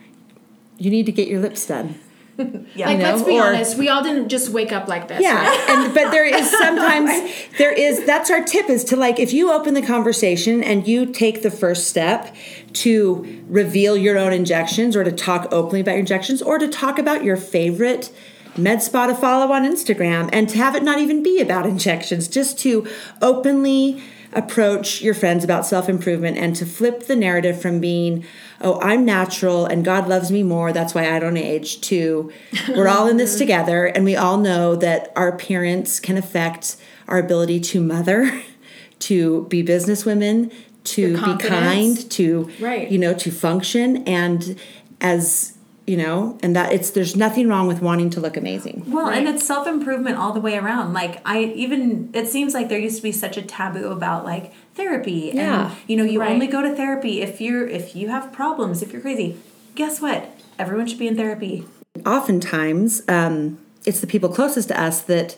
[0.76, 1.98] you need to get your lips done."
[2.74, 2.88] Yeah.
[2.88, 5.20] Like, know, let's be or- honest, we all didn't just wake up like this.
[5.22, 5.70] Yeah, right?
[5.70, 9.52] and but there is sometimes there is that's our tip is to like if you
[9.52, 12.34] open the conversation and you take the first step
[12.72, 16.98] to reveal your own injections or to talk openly about your injections or to talk
[16.98, 18.10] about your favorite
[18.56, 22.28] med spa to follow on Instagram and to have it not even be about injections,
[22.28, 22.86] just to
[23.22, 28.24] openly approach your friends about self improvement and to flip the narrative from being,
[28.64, 32.32] oh, I'm natural and God loves me more, that's why I don't age, to
[32.70, 37.18] we're all in this together and we all know that our appearance can affect our
[37.18, 38.42] ability to mother,
[39.00, 40.52] to be businesswomen,
[40.84, 42.90] to be kind, to Right.
[42.90, 44.06] you know, to function.
[44.08, 44.58] And
[45.00, 45.53] as
[45.86, 48.84] you know, and that it's there's nothing wrong with wanting to look amazing.
[48.86, 50.92] Well, and it's self improvement all the way around.
[50.94, 54.52] Like I even it seems like there used to be such a taboo about like
[54.74, 55.66] therapy Yeah.
[55.68, 56.30] and you know you Right.
[56.32, 59.36] only go to therapy if you're if you have problems if you're crazy.
[59.74, 60.30] Guess what?
[60.58, 61.66] Everyone should be in therapy.
[62.06, 65.36] oftentimes um, it's the people closest to us that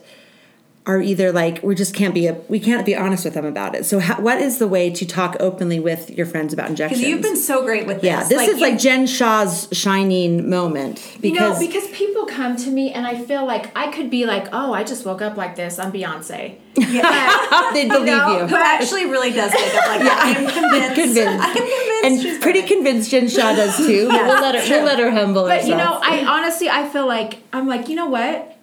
[0.87, 3.75] are either like we just can't be a, we can't be honest with them about
[3.75, 3.85] it.
[3.85, 7.01] So how, what is the way to talk openly with your friends about injections?
[7.01, 8.05] Because you've been so great with this.
[8.05, 12.71] yeah, this is like Jen Shaw's shining moment You because know, because people come to
[12.71, 15.57] me and I feel like I could be like, oh, I just woke up like
[15.57, 15.81] this.
[15.81, 16.59] I'm Beyonce.
[16.77, 18.47] they believe no, you.
[18.47, 20.35] who actually really does wake up like that.
[20.37, 20.95] I'm convinced.
[21.07, 21.45] Convinced.
[21.45, 22.05] I'm convinced.
[22.05, 24.09] and she's pretty convinced Jen Shaw does too.
[24.09, 25.99] but we'll let her we'll let her humble But you know.
[26.03, 28.56] I honestly, I feel like I'm like, you know what?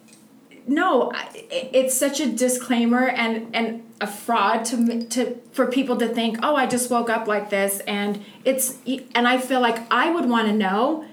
[0.66, 1.12] No,
[1.50, 6.56] it's such a disclaimer and and a fraud to to for people to think, oh,
[6.56, 8.78] I just woke up like this, and it's
[9.14, 11.04] and I feel like I would want to know,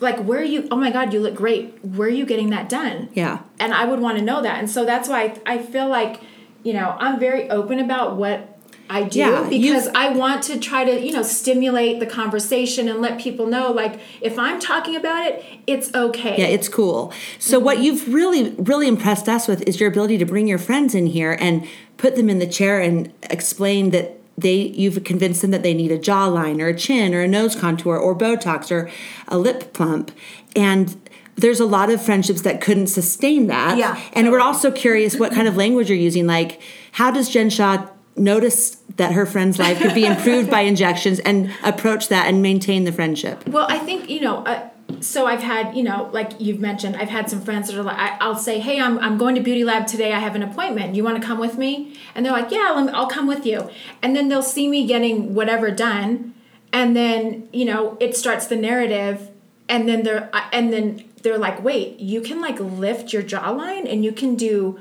[0.00, 0.66] like, where you?
[0.70, 1.84] Oh my God, you look great.
[1.84, 3.10] Where are you getting that done?
[3.14, 3.40] yeah.
[3.60, 4.58] and I would want to know that.
[4.58, 6.20] And so that's why I, I feel like,
[6.64, 8.55] you know, I'm very open about what
[8.88, 13.00] I do Yeah, because I want to try to, you know, stimulate the conversation and
[13.00, 16.36] let people know like if I'm talking about it, it's okay.
[16.38, 17.12] Yeah, it's cool.
[17.38, 17.64] So mm-hmm.
[17.64, 21.06] what you've really really impressed us with is your ability to bring your friends in
[21.06, 25.62] here and put them in the chair and explain that they you've convinced them that
[25.62, 28.90] they need a jawline or a chin or a nose contour or Botox or
[29.28, 30.10] a lip plump
[30.54, 30.96] and
[31.36, 33.76] there's a lot of friendships that couldn't sustain that.
[33.76, 36.26] Yeah, And we're also curious what kind of language you're using.
[36.26, 36.60] Like,
[36.92, 41.52] how does Jen Shaw notice that her friend's life could be improved by injections and
[41.62, 43.46] approach that and maintain the friendship?
[43.48, 44.38] Well, I think you know.
[44.38, 44.68] Uh,
[45.00, 47.98] so I've had you know, like you've mentioned, I've had some friends that are like,
[47.98, 50.12] I, I'll say, hey, I'm I'm going to Beauty Lab today.
[50.12, 50.94] I have an appointment.
[50.94, 51.98] You want to come with me?
[52.14, 53.68] And they're like, yeah, I'll come with you.
[54.02, 56.34] And then they'll see me getting whatever done,
[56.72, 59.30] and then you know, it starts the narrative,
[59.68, 63.90] and then they're uh, and then they're like, wait, you can like lift your jawline
[63.90, 64.78] and you can do.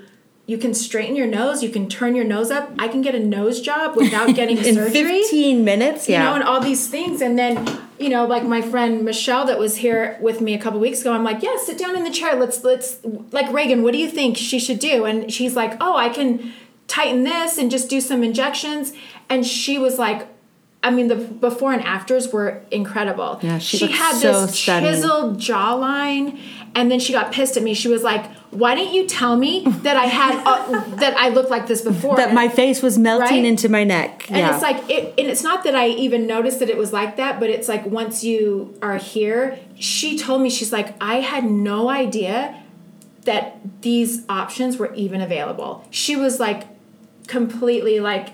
[0.48, 1.64] You can straighten your nose.
[1.64, 2.70] You can turn your nose up.
[2.78, 6.08] I can get a nose job without getting In surgery 15 minutes?
[6.08, 6.26] you Yeah.
[6.26, 7.20] know, and all these things.
[7.22, 7.68] And then,
[8.00, 11.14] you know, like my friend Michelle that was here with me a couple weeks ago,
[11.14, 12.36] I'm like, yeah, sit down in the chair.
[12.36, 12.98] Let's let's
[13.32, 15.06] like Reagan, what do you think she should do?
[15.06, 16.54] And she's like, oh, I can
[16.88, 18.94] tighten this and just do some injections.
[19.30, 20.28] And she was like.
[20.84, 23.40] I mean, the before and afters were incredible.
[23.42, 24.94] Yeah, she she had so this stunning.
[24.94, 26.40] chiseled jawline,
[26.76, 27.74] and then she got pissed at me.
[27.74, 28.24] She was like,
[28.56, 32.16] "Why didn't you tell me that I had uh, that I looked like this before?"
[32.18, 33.46] that my face was melting Right?
[33.46, 34.26] into my neck.
[34.30, 34.54] And yeah.
[34.54, 37.40] it's like it, and it's not that I even noticed that it was like that,
[37.40, 41.90] but it's like once you are here, she told me she's like I had no
[41.90, 42.62] idea
[43.24, 45.84] that these options were even available.
[45.90, 46.64] She was like
[47.28, 48.30] completely like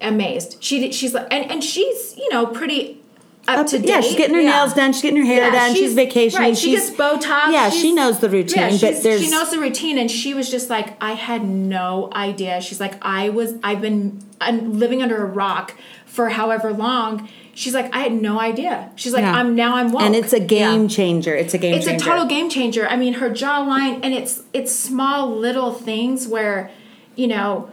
[0.00, 0.56] amazed.
[0.62, 3.02] She she's like and and she's you know pretty
[3.48, 3.88] up, Up to to- date.
[3.88, 4.50] yeah, she's getting her Yeah.
[4.58, 4.92] nails done.
[4.92, 5.74] She's getting her hair Yeah, done.
[5.74, 6.48] She's, vacationing.
[6.48, 7.52] Right, she she's, gets Botox.
[7.52, 8.58] Yeah, she knows the routine.
[8.74, 12.10] Yeah, but there's she knows the routine, and she was just like, I had no
[12.12, 12.60] idea.
[12.60, 15.74] She's like, I was, I've been uh, living under a rock
[16.06, 17.28] for however long.
[17.54, 18.90] She's like, I had no idea.
[18.96, 19.32] She's like, Yeah.
[19.32, 20.02] I'm now I'm woke.
[20.02, 20.88] and it's a game Yeah.
[20.88, 21.34] changer.
[21.34, 22.04] It's a game it's changer.
[22.04, 22.86] a total game changer.
[22.86, 26.70] I mean, her jawline, and it's it's small little things where,
[27.14, 27.70] you know,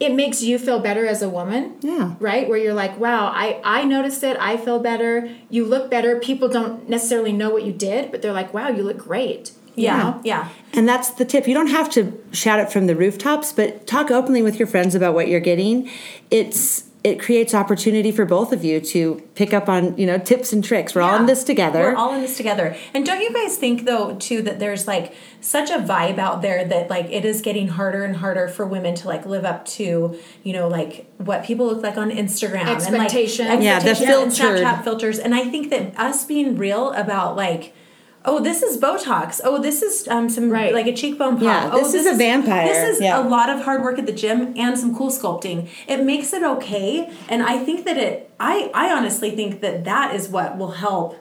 [0.00, 1.76] it makes you feel better as a woman.
[1.80, 2.14] Yeah.
[2.20, 2.48] Right?
[2.48, 4.36] Where you're like, wow, I I noticed it.
[4.40, 5.28] I feel better.
[5.50, 6.18] You look better.
[6.20, 9.52] People don't necessarily know what you did, but they're like, wow, you look great.
[9.74, 10.20] You Yeah, know?
[10.24, 10.48] yeah.
[10.72, 11.46] And that's the tip.
[11.46, 14.94] You don't have to shout it from the rooftops, but talk openly with your friends
[14.96, 15.88] about what you're getting.
[16.30, 20.52] It's it creates opportunity for both of you to pick up on you know tips
[20.52, 20.94] and tricks.
[20.94, 21.80] We're all in this together.
[21.80, 22.76] We're all in this together.
[22.92, 26.64] And don't you guys think though too that there's like such a vibe out there
[26.66, 30.18] that like it is getting harder and harder for women to like live up to,
[30.42, 33.40] you know, like what people look like on Instagram Expectations.
[33.48, 35.18] and like Yeah, the expectations and Snapchat filters.
[35.18, 37.74] And I think that us being real about like
[38.24, 39.40] Oh, this is Botox.
[39.44, 40.74] Oh, this is um, some Right.
[40.74, 41.42] like a cheekbone pop.
[41.42, 42.66] Yeah, oh, this is a vampire.
[42.66, 43.20] This is Yeah.
[43.20, 45.68] a lot of hard work at the gym and some CoolSculpting.
[45.86, 48.30] It makes it okay, and I think that it.
[48.40, 51.16] I I honestly think that that is what will help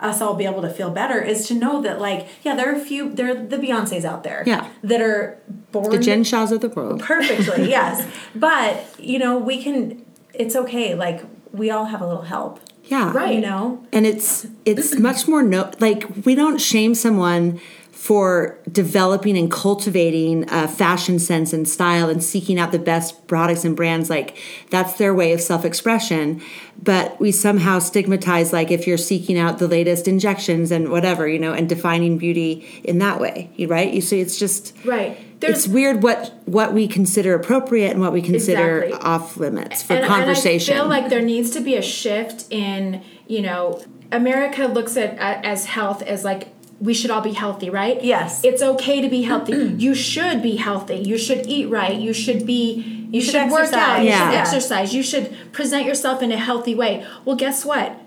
[0.00, 2.76] us all be able to feel better is to know that like yeah there are
[2.76, 4.66] a few there are the Beyonces out there Yeah.
[4.82, 5.38] that are
[5.72, 7.00] born the Jen Shaws of the world.
[7.00, 8.04] perfectly yes
[8.34, 10.04] but you know we can
[10.34, 13.12] it's okay like we all have a little help Yeah.
[13.12, 13.34] Right.
[13.36, 17.60] you know and it's it's much more no like we don't shame someone
[18.04, 23.64] for developing and cultivating a fashion sense and style and seeking out the best products
[23.64, 24.36] and brands like
[24.68, 26.38] that's their way of self-expression
[26.82, 31.38] but we somehow stigmatize like if you're seeking out the latest injections and whatever you
[31.38, 35.16] know and defining beauty in that way right you see it's just Right.
[35.40, 39.08] it's weird what what we consider appropriate and what we consider Exactly.
[39.08, 42.44] off limits for and, conversation And I feel like there needs to be a shift
[42.50, 46.48] in, you know, America looks at as health as like
[46.80, 48.02] we should all be healthy, right?
[48.02, 48.44] Yes.
[48.44, 49.52] It's okay to be healthy.
[49.78, 50.96] you should be healthy.
[50.96, 51.94] You should eat right.
[51.96, 54.02] You should be you, should should, work out.
[54.02, 54.30] You Yeah.
[54.30, 54.94] should exercise.
[54.94, 57.06] You should present yourself in a healthy way.
[57.24, 58.00] Well, guess what?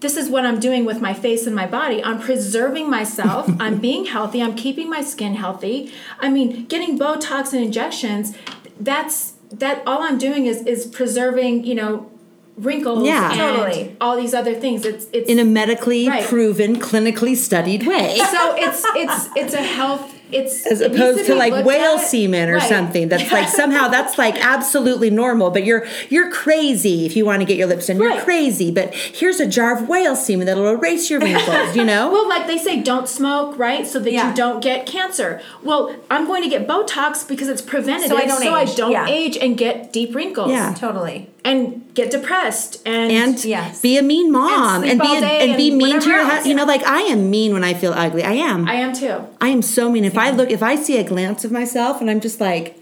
[0.00, 2.02] This is what I'm doing with my face and my body.
[2.02, 3.48] I'm preserving myself.
[3.60, 4.42] I'm being healthy.
[4.42, 5.92] I'm keeping my skin healthy.
[6.18, 8.36] I mean, getting Botox and injections,
[8.80, 12.10] that's that all I'm doing is is preserving, you know,
[12.56, 13.30] wrinkles Yeah.
[13.30, 13.96] and Totally.
[14.00, 14.84] all these other things.
[14.84, 16.24] It's it's in a medically Right.
[16.24, 21.38] proven clinically studied way so it's it's it's a health it's as opposed to, be
[21.38, 22.06] like whale at.
[22.06, 22.68] semen or Right.
[22.68, 27.40] something that's like somehow that's like absolutely normal but you're you're crazy if you want
[27.40, 30.66] to get your lips done you're crazy but here's a jar of whale semen that'll
[30.68, 33.84] erase your wrinkles you know Well, like they say, don't smoke, right?
[33.86, 34.30] So that Yeah.
[34.30, 35.40] you don't get cancer.
[35.62, 38.76] Well, I'm going to get Botox because it's preventative, So I don't age.
[38.76, 39.06] don't Yeah.
[39.08, 40.50] age and get deep wrinkles.
[40.50, 40.74] Yeah.
[40.78, 43.82] totally And get depressed and, and Yes.
[43.82, 46.20] be a mean mom sleep and, be all a, day and be mean to your
[46.20, 48.74] else, husband you know like i am mean when i feel ugly i am I
[48.76, 49.24] am too.
[49.40, 50.04] I am so mean.
[50.06, 52.78] If I look, if I see a glance of myself and I'm just like,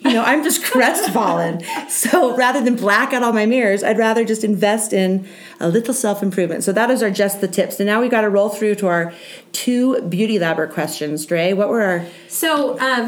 [0.00, 1.62] you know, I'm just crestfallen.
[1.88, 5.26] So rather than black out all my mirrors, I'd rather just invest in
[5.58, 6.64] a little self improvement.
[6.64, 7.80] So that is our just the tips.
[7.80, 9.12] And now we got to roll through to our
[9.52, 11.26] two beauty labber questions.
[11.26, 12.06] Dre, what were our?
[12.28, 13.06] So, um,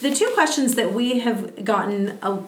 [0.00, 2.38] the two questions that we have gotten a,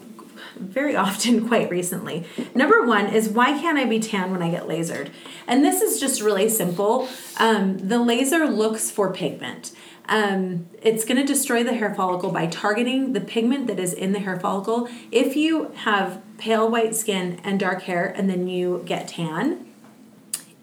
[0.61, 2.25] very often quite recently.
[2.55, 5.11] Number one is why can't I be tan when I get lasered?
[5.47, 7.09] And this is just really simple.
[7.39, 9.73] Um, the laser looks for pigment.
[10.09, 14.13] Um, it's going to destroy the hair follicle by targeting the pigment that is in
[14.13, 14.89] the hair follicle.
[15.13, 19.67] If you have pale white skin and dark hair and then you get tan,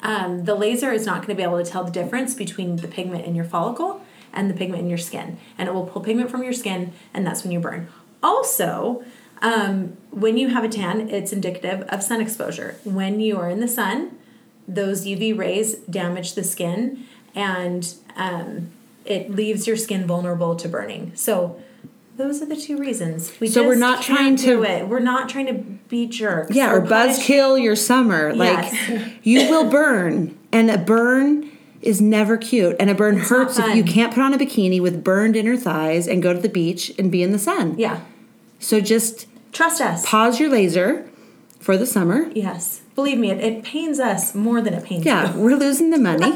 [0.02, 2.88] um, the laser is not going to be able to tell the difference between the
[2.88, 4.02] pigment in your follicle
[4.34, 5.38] and the pigment in your skin.
[5.58, 7.88] And it will pull pigment from your skin, and that's when you burn.
[8.22, 9.04] Also,
[9.42, 12.78] um, when you have a tan, it's indicative of sun exposure.
[12.84, 14.18] When you are in the sun,
[14.68, 18.72] those UV rays damage the skin and um,
[19.06, 21.12] it leaves your skin vulnerable to burning.
[21.16, 21.62] So,
[22.18, 23.32] those are the two reasons.
[23.40, 24.88] We So we're just not trying do to- it.
[24.88, 26.56] We're not trying to be jerks.
[26.56, 28.34] Yeah, or punish- buzzkill your summer.
[28.34, 28.90] Yes.
[28.90, 31.52] Like you will burn, and a burn
[31.84, 34.82] is never cute, and a burn not hurts if you can't put on a bikini
[34.82, 37.78] with burned inner thighs and go to the beach and be in the sun.
[37.78, 38.02] Yeah.
[38.60, 40.06] So just Trust us.
[40.06, 41.10] pause your laser
[41.60, 42.30] for the summer.
[42.34, 45.40] Yes, believe me, it, it pains us more than it pains Yeah, you.
[45.40, 46.32] we're losing the money.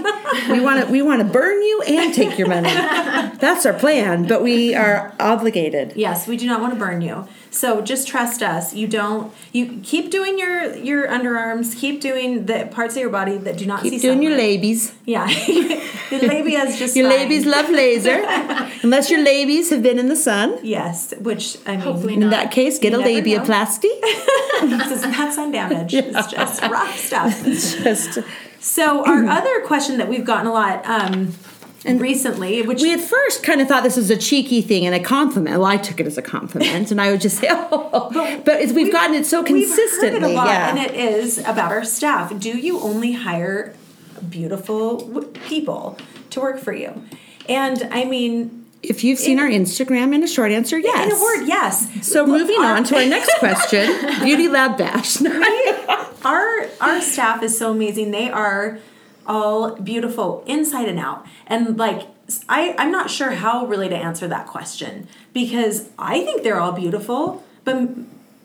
[0.49, 2.69] we want to we want to burn you and take your money.
[3.39, 5.93] That's our plan, but we are obligated.
[5.95, 7.27] Yes, we do not want to burn you.
[7.53, 8.73] So just trust us.
[8.73, 9.33] You don't.
[9.51, 11.77] You keep doing your your underarms.
[11.77, 14.61] Keep doing the parts of your body that do not see Keep doing your sunlight.
[14.61, 14.93] labies.
[15.05, 15.27] Yeah,
[16.11, 17.19] your labia is just Your fine.
[17.29, 18.23] labies love laser.
[18.83, 20.59] Unless your labies have been in the sun.
[20.63, 23.43] Yes, which I mean, Hopefully In that case, get You a never know.
[23.43, 23.81] labiaplasty.
[24.79, 25.93] this is not sun damage.
[25.93, 27.45] It's just rough stuff.
[27.45, 28.19] It's Just
[28.61, 31.33] So our other question that we've gotten a lot um,
[31.85, 34.99] recently, which we at first kind of thought this was a cheeky thing and a
[34.99, 35.57] compliment.
[35.57, 38.09] Well, I took it as a compliment, and I would just say, "Oh,"
[38.45, 40.17] but, it's, we've, gotten it so We've consistently.
[40.17, 40.69] it a lot, yeah.
[40.69, 42.37] and it is about our staff.
[42.39, 43.73] Do you only hire
[44.29, 45.97] beautiful people
[46.31, 47.03] to work for you?
[47.49, 51.05] And I mean, if you've seen our Instagram, in a short answer, yes.
[51.11, 52.07] in a word, yes.
[52.07, 53.87] So moving Our- on to our next question,
[54.23, 55.17] Beauty Lab Bash.
[56.23, 58.11] our our staff is so amazing.
[58.11, 58.79] They are
[59.27, 61.25] all beautiful inside and out.
[61.47, 62.07] And like
[62.49, 66.71] I I'm not sure how really to answer that question because I think they're all
[66.71, 67.89] beautiful, but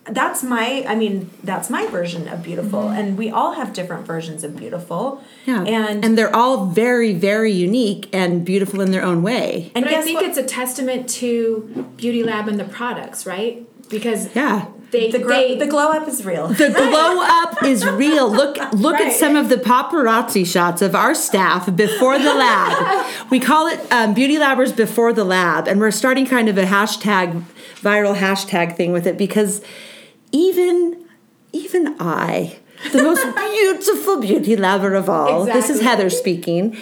[0.09, 2.99] that's my I mean that's my version of beautiful Mm-hmm.
[2.99, 5.23] and we all have different versions of beautiful.
[5.47, 5.63] Yeah.
[5.65, 9.73] And and they're all very, very unique and beautiful in their own way.
[9.75, 10.29] and But I think what?
[10.29, 13.67] it's a testament to Beauty Lab and the products, right?
[13.89, 14.67] Because Yeah.
[14.91, 16.49] They the, gro- they the glow up is real.
[16.49, 18.31] The glow up is real.
[18.31, 23.07] Look look at some of the paparazzi shots of our staff before the lab.
[23.31, 26.65] We call it um, Beauty Labbers before the lab, and we're starting kind of a
[26.65, 27.43] hashtag
[27.81, 29.63] viral hashtag thing with it because
[30.31, 31.05] even
[31.53, 32.59] even I,
[32.93, 36.77] the most beautiful beauty labber of all, this is Heather speaking.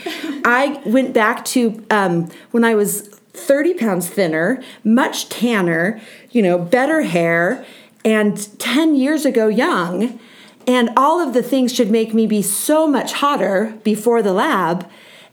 [0.45, 6.01] I went back to um, when I was 30 pounds thinner, much tanner,
[6.31, 7.65] you know, better hair,
[8.05, 10.19] and 10 years ago young.
[10.67, 14.89] And all of the things should make me be so much hotter before the lab.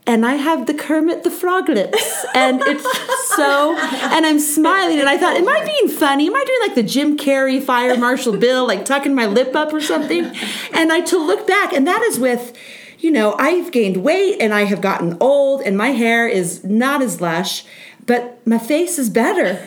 [0.08, 2.26] And I have the Kermit the Frog lips.
[2.34, 2.84] And it's
[3.36, 5.00] so, and I'm smiling.
[5.00, 6.28] And I thought, am I being funny?
[6.28, 9.72] Am I doing like the Jim Carrey Fire Marshal Bill, like tucking my lip up
[9.72, 10.26] or something?
[10.74, 12.58] And I to look back, and that is with,
[13.02, 17.02] you know, I've gained weight and I have gotten old and my hair is not
[17.02, 17.66] as lush,
[18.06, 19.66] but my face is better.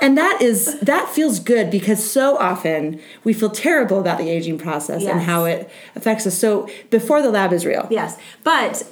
[0.00, 4.58] And that is that feels good because so often we feel terrible about the aging
[4.58, 6.36] process and how it affects us.
[6.38, 7.86] So before the lab is real.
[7.90, 8.18] Yes.
[8.44, 8.84] But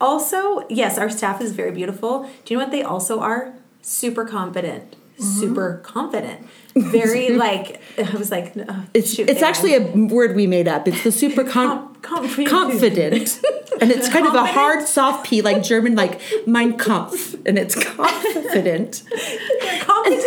[0.00, 2.28] also, yes, our staff is very beautiful.
[2.44, 3.54] Do you know what they also are?
[3.82, 4.92] Super confident.
[4.92, 5.40] Mm-hmm.
[5.40, 6.46] Super confident.
[6.74, 10.88] Very like I was like oh, It's shoot, it's actually a word we made up.
[10.88, 12.48] It's the super con- Com- confident.
[12.50, 13.40] confident.
[13.80, 17.74] And it's kind of a hard soft P like German like Mein Kampf and it's
[17.74, 19.02] confident.
[19.10, 20.24] They're confident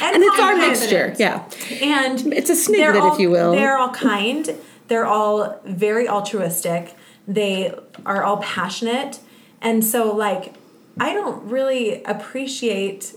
[0.00, 1.14] and, And it's our mixture.
[1.18, 1.44] Yeah.
[1.82, 3.52] And It's a sniglet, all- if you will.
[3.52, 4.54] They're all kind.
[4.88, 6.94] They're all very altruistic.
[7.26, 7.74] They
[8.04, 9.20] are all passionate.
[9.60, 10.54] And so, like,
[10.98, 13.14] I don't really appreciate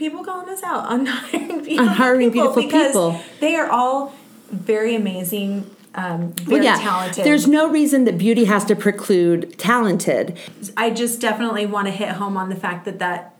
[0.00, 3.20] people calling us out on hiring beautiful, hiring beautiful because people.
[3.38, 4.12] They are all
[4.50, 6.76] very amazing, um, very Well, yeah.
[6.76, 7.24] talented.
[7.24, 10.36] There's no reason that beauty has to preclude talented.
[10.76, 13.36] I just definitely want to hit home on the fact that that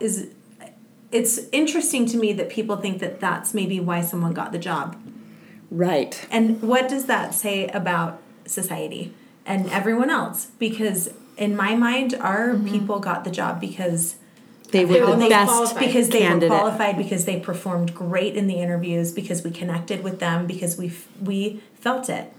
[0.00, 0.28] is.
[1.12, 4.96] It's interesting to me that people think that that's maybe why someone got the job.
[5.70, 6.26] Right.
[6.30, 9.14] And what does that say about society
[9.46, 10.48] and everyone else?
[10.58, 14.16] Because in my mind, our people got the job because
[14.72, 15.78] They were the they- best qualified.
[15.86, 16.50] because they candidate.
[16.50, 20.76] were qualified, because they performed great in the interviews, because we connected with them, because
[20.76, 22.32] we f- we felt it,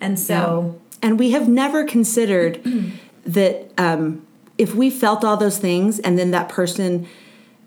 [0.00, 2.60] and so And we have never considered
[3.26, 4.26] that um,
[4.58, 7.06] if we felt all those things and then that person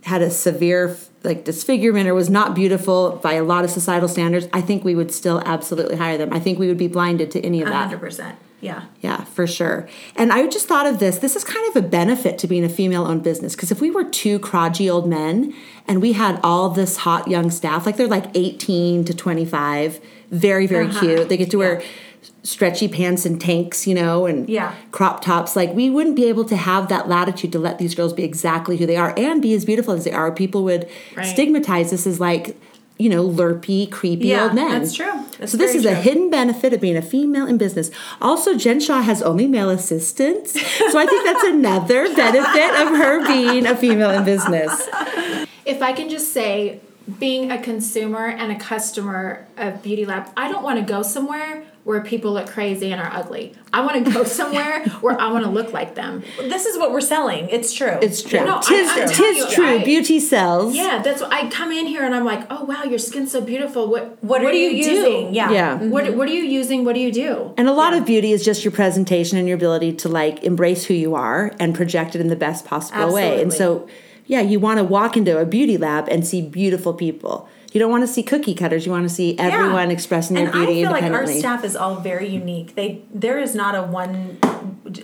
[0.03, 4.47] had a severe like disfigurement or was not beautiful by a lot of societal standards,
[4.53, 6.33] I think we would still absolutely hire them.
[6.33, 7.75] I think we would be blinded to any of that.
[7.85, 8.83] hundred percent, yeah.
[9.01, 9.87] Yeah, for sure.
[10.15, 11.17] And I just thought of this.
[11.19, 13.91] This is kind of a benefit to being a female owned business because if we
[13.91, 15.53] were two crotgy old men
[15.87, 19.99] and we had all this hot young staff, like they're like 18 to 25,
[20.31, 20.99] very, very Uh-huh.
[20.99, 21.29] cute.
[21.29, 21.81] They get to wear
[22.43, 24.73] stretchy pants and tanks, you know, and Yeah.
[24.91, 25.55] crop tops.
[25.55, 28.77] Like we wouldn't be able to have that latitude to let these girls be exactly
[28.77, 30.31] who they are and be as beautiful as they are.
[30.31, 31.25] People would Right.
[31.25, 32.55] stigmatize this as like,
[32.97, 34.69] you know, lurpy, creepy Yeah, old men.
[34.69, 35.11] that's true.
[35.39, 37.89] That's so this is a hidden benefit of being a female in business.
[38.21, 40.51] Also, Jen Shaw has only male assistants,
[40.91, 44.87] so I think that's another benefit of her being a female in business.
[45.65, 46.79] if I can just say,
[47.19, 51.65] being a consumer and a customer of Beauty Lab, I don't want to go somewhere
[51.83, 53.53] where people look crazy and are ugly.
[53.73, 56.23] I want to go somewhere where I want to look like them.
[56.39, 57.49] This is what we're selling.
[57.49, 57.97] It's true.
[58.01, 58.45] It's true.
[58.45, 59.67] No, I- tis I'm tis telling you, true.
[59.79, 60.75] I- Beauty sells.
[60.75, 63.41] Yeah, that's what I come in here and I'm like, oh wow, your skin's so
[63.41, 63.87] beautiful.
[63.89, 65.29] What What are do you you, using?
[65.31, 65.35] Do?
[65.35, 65.51] Yeah.
[65.51, 65.77] Yeah.
[65.77, 65.89] Mm-hmm.
[65.89, 66.85] What what are you using?
[66.85, 67.53] What do you do?
[67.57, 70.85] And a lot of beauty is just your presentation and your ability to like embrace
[70.85, 73.41] who you are and project it in the best possible way.
[73.41, 73.87] And so,
[74.25, 77.49] yeah, you want to walk into a beauty lab and see beautiful people.
[77.73, 78.85] You don't want to see cookie cutters.
[78.85, 81.63] You want to see everyone expressing their beauty and beauty I feel like our staff
[81.63, 82.75] is all very unique.
[82.75, 84.37] They there is not a one.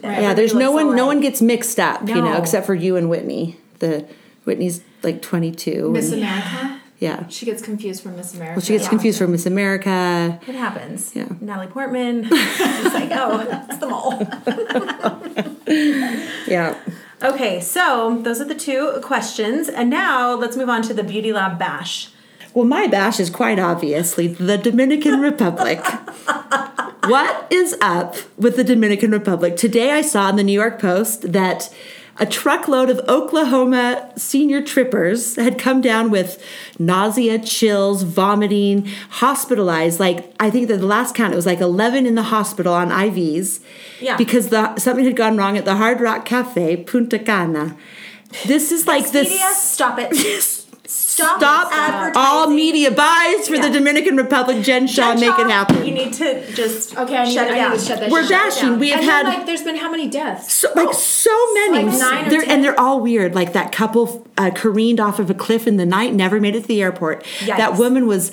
[0.03, 0.95] yeah, there's no one.
[0.95, 3.57] No one gets mixed up, you know, except for you and Whitney.
[3.79, 4.07] The
[4.43, 5.89] Whitney's like 22.
[5.89, 6.81] Miss and- America?
[6.99, 7.27] yeah.
[7.27, 8.57] She gets confused for Miss America.
[8.57, 10.39] Well, she gets confused for Miss America.
[10.47, 11.15] It happens.
[11.15, 11.29] Yeah.
[11.41, 12.27] Natalie Portman.
[12.31, 14.19] it's like, oh, it's the all.
[16.47, 16.75] Yeah.
[17.21, 21.33] Okay, so those are the two questions, and now let's move on to the Beauty
[21.33, 22.08] Lab bash.
[22.53, 25.85] Well, my bash is quite obviously the Dominican Republic.
[27.05, 29.55] what is up with the Dominican Republic?
[29.55, 31.73] Today I saw in the New York Post that
[32.17, 36.43] a truckload of Oklahoma senior trippers had come down with
[36.77, 39.99] nausea, chills, vomiting, hospitalized.
[39.99, 42.89] Like, I think that the last count, it was like 11 in the hospital on
[42.89, 43.61] IVs.
[44.01, 44.17] Yeah.
[44.17, 47.77] Because the, something had gone wrong at the Hard Rock Cafe, Punta Cana.
[48.45, 49.63] This is like Expedia, this.
[49.63, 50.65] stop it.
[50.91, 52.13] Stop, Stop advertising.
[52.15, 54.63] all media buys for the Dominican Republic.
[54.63, 55.85] Jen Shaw, Jen make Shaw, it happen.
[55.85, 57.71] You need to just Okay, I need, shut it I down.
[57.73, 58.11] need to shut that down.
[58.11, 58.79] We're shit down.
[58.79, 60.51] We have and then, had- like, there's been how many deaths?
[60.51, 62.49] So, like so many, Like nine or They're- ten?
[62.49, 63.35] and they're all weird.
[63.35, 66.61] Like that couple uh, careened off of a cliff in the night, never made it
[66.61, 67.23] to the airport.
[67.45, 68.31] That woman was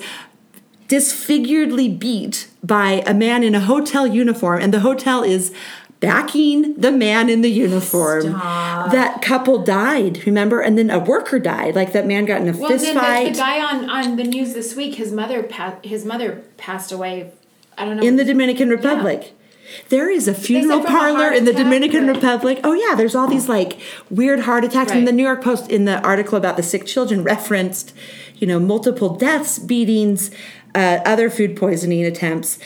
[0.87, 5.53] disfiguredly beat by a man in a hotel uniform, and the hotel is
[5.99, 8.21] backing the man in the uniform.
[8.21, 8.91] Stop.
[8.91, 10.61] That couple died, remember?
[10.61, 11.75] And then a worker died.
[11.75, 14.15] Like that man got in a Well, fist then the, fight the guy on, on
[14.15, 17.31] the news this week, his mother pa- his mother passed away.
[17.77, 18.03] I don't know.
[18.03, 19.33] in the Dominican Republic.
[19.89, 22.61] There is a funeral from a parlor in the Dominican Republic.
[22.63, 23.77] Oh yeah, there's all these like
[24.09, 24.93] weird heart attacks.
[24.93, 27.93] And the New York Post in the article about the sick children referenced,
[28.37, 30.31] you know, multiple deaths, beatings,
[30.73, 32.59] uh, other food poisoning attempts.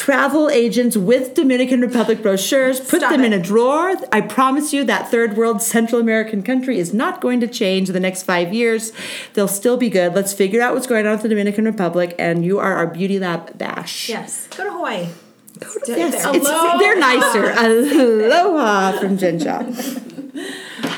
[0.00, 3.96] Travel agents with Dominican Republic brochures put Stop them in a drawer.
[4.10, 7.92] I promise you that third world Central American country is not going to change in
[7.92, 8.94] the next five years.
[9.34, 10.14] They'll still be good.
[10.14, 13.18] Let's figure out what's going on with the Dominican Republic, and you are our beauty
[13.18, 14.08] lab bash.
[14.08, 14.46] Yes.
[14.56, 15.08] Go to Hawaii.
[15.60, 16.34] Yes, there.
[16.34, 17.50] it's, they're nicer.
[17.50, 19.64] Aloha from Jen Shaw.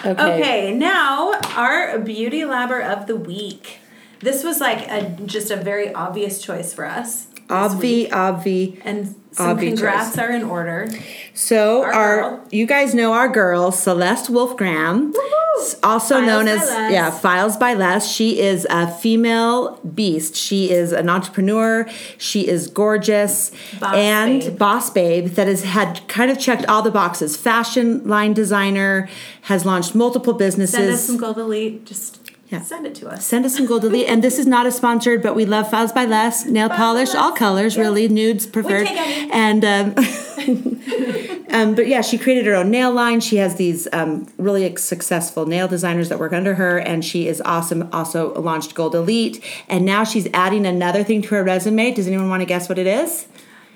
[0.05, 0.41] Okay.
[0.41, 3.79] Okay, now our beauty labber of the week.
[4.19, 7.29] This was like a just a very obvious choice for us.
[7.53, 8.81] Obvi, obvi.
[8.85, 10.19] And some Obvi congrats choice.
[10.19, 10.89] are in order.
[11.35, 11.93] So Our
[12.23, 15.13] our, you guys know our girl Celeste Wolfgram,
[15.61, 16.93] s- also Files known as Les.
[16.93, 18.07] yeah Files by Les.
[18.11, 20.37] She is a female beast.
[20.37, 21.87] She is an entrepreneur.
[22.19, 23.51] She is gorgeous
[23.81, 24.59] Boss and babe.
[24.59, 27.35] boss babe that has had kind of checked all the boxes.
[27.37, 29.09] Fashion line designer
[29.43, 30.75] has launched multiple businesses.
[30.77, 31.87] Send us some gold elite.
[31.87, 32.22] Just
[32.53, 32.61] Yeah.
[32.63, 33.25] send it to us.
[33.25, 34.07] Send us some gold elite.
[34.09, 37.15] And this is not a sponsored, but we love Files by Les, Nail by polish,
[37.15, 37.17] Les.
[37.17, 37.83] all colors, Yeah.
[37.83, 38.87] really, nudes preferred.
[39.33, 39.95] And um,
[41.51, 43.21] um, but yeah, she created her own nail line.
[43.21, 47.41] She has these um, really successful nail designers that work under her, and she is
[47.45, 47.89] awesome.
[47.93, 51.93] Also launched Gold Elite, and now she's adding another thing to her resume.
[51.93, 53.27] Does anyone want to guess what it is?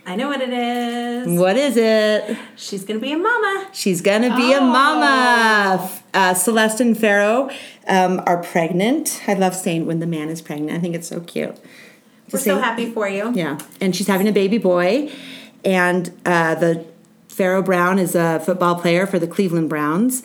[0.08, 1.38] I know what it is.
[1.38, 2.36] What is it?
[2.54, 3.68] She's gonna be a mama.
[3.72, 5.90] She's gonna be a mama.
[6.16, 7.50] Uh, Celeste and Pharaoh
[7.88, 9.20] um, are pregnant.
[9.28, 10.72] I love saying when the man is pregnant.
[10.72, 11.54] I think it's so cute.
[12.32, 13.34] We're so happy for you.
[13.34, 15.12] Yeah, and she's having a baby boy,
[15.62, 16.86] and uh, the
[17.28, 20.22] Pharaoh Brown is a football player for the Cleveland Browns.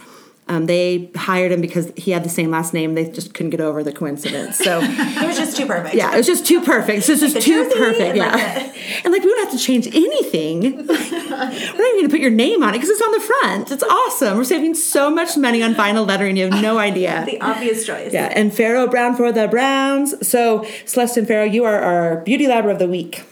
[0.51, 2.93] Um, they hired him because he had the same last name.
[2.93, 4.57] They just couldn't get over the coincidence.
[4.57, 5.95] So It was just too perfect.
[5.95, 7.03] yeah, it was just too perfect.
[7.05, 8.17] So it's just the too perfect.
[8.17, 8.75] Yeah, like
[9.05, 10.61] and like we don't have to change anything.
[10.87, 10.93] We're
[11.37, 13.71] not even going to put your name on it because it's on the front.
[13.71, 14.37] It's awesome.
[14.37, 16.35] We're saving so much money on vinyl lettering.
[16.35, 17.23] You have no idea.
[17.25, 18.11] The obvious choice.
[18.11, 20.27] Yeah, and Pharaoh Brown for the Browns.
[20.27, 23.23] So Celeste and Pharaoh, you are our beauty labber of the week.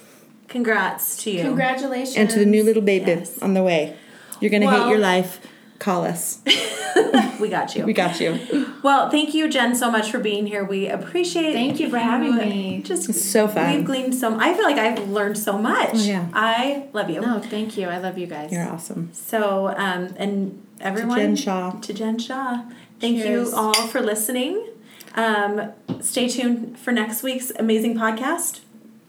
[0.47, 1.41] Congrats to you.
[1.43, 2.15] Congratulations.
[2.15, 3.37] and to the new little baby Yes.
[3.39, 3.95] on the way.
[4.39, 5.39] You're gonna Well- hate your life.
[5.79, 6.41] Call us.
[7.39, 7.85] We got you.
[7.85, 8.37] We got you.
[8.83, 10.65] Well, thank you, Jen, so much for being here.
[10.65, 11.53] We appreciate.
[11.53, 12.81] Thank you for having me.
[12.83, 13.77] Just It's so fun.
[13.77, 14.37] We've gleaned so.
[14.37, 15.95] I feel like I've learned so much.
[15.95, 16.27] yeah.
[16.33, 17.21] I love you.
[17.21, 17.87] No, thank you.
[17.87, 18.51] I love you guys.
[18.51, 19.09] You're awesome.
[19.13, 21.71] So, um, and everyone Jen Shaw.
[21.71, 22.63] To Jen Shaw.
[22.99, 23.51] Thank Cheers.
[23.51, 24.67] you all for listening.
[25.15, 25.71] Um,
[26.01, 28.59] stay tuned for next week's amazing podcast.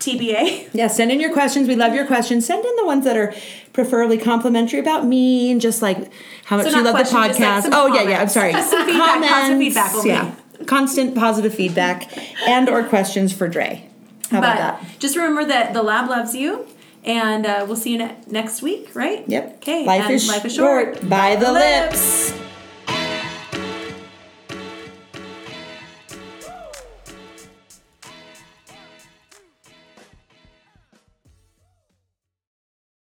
[0.01, 0.69] TBA.
[0.73, 1.69] Yeah, send in your questions.
[1.69, 2.47] We love your questions.
[2.47, 3.35] Send in the ones that are
[3.73, 6.11] preferably complimentary about me and just like
[6.45, 7.63] how much So you love the like, podcast.
[7.63, 8.21] some oh yeah, yeah.
[8.21, 8.53] I'm sorry.
[8.53, 10.35] Just some feedback, positive feedback will yeah.
[10.67, 12.17] Constant positive feedback
[12.49, 13.89] and or questions for Dre.
[14.31, 14.99] How about but that?
[15.01, 16.67] just remember that the lab loves you,
[17.05, 19.25] and uh, we'll see you ne- next week, right?
[19.29, 19.57] Yep.
[19.57, 19.85] Okay.
[19.85, 21.09] Life is life is short.
[21.09, 22.33] By the lips.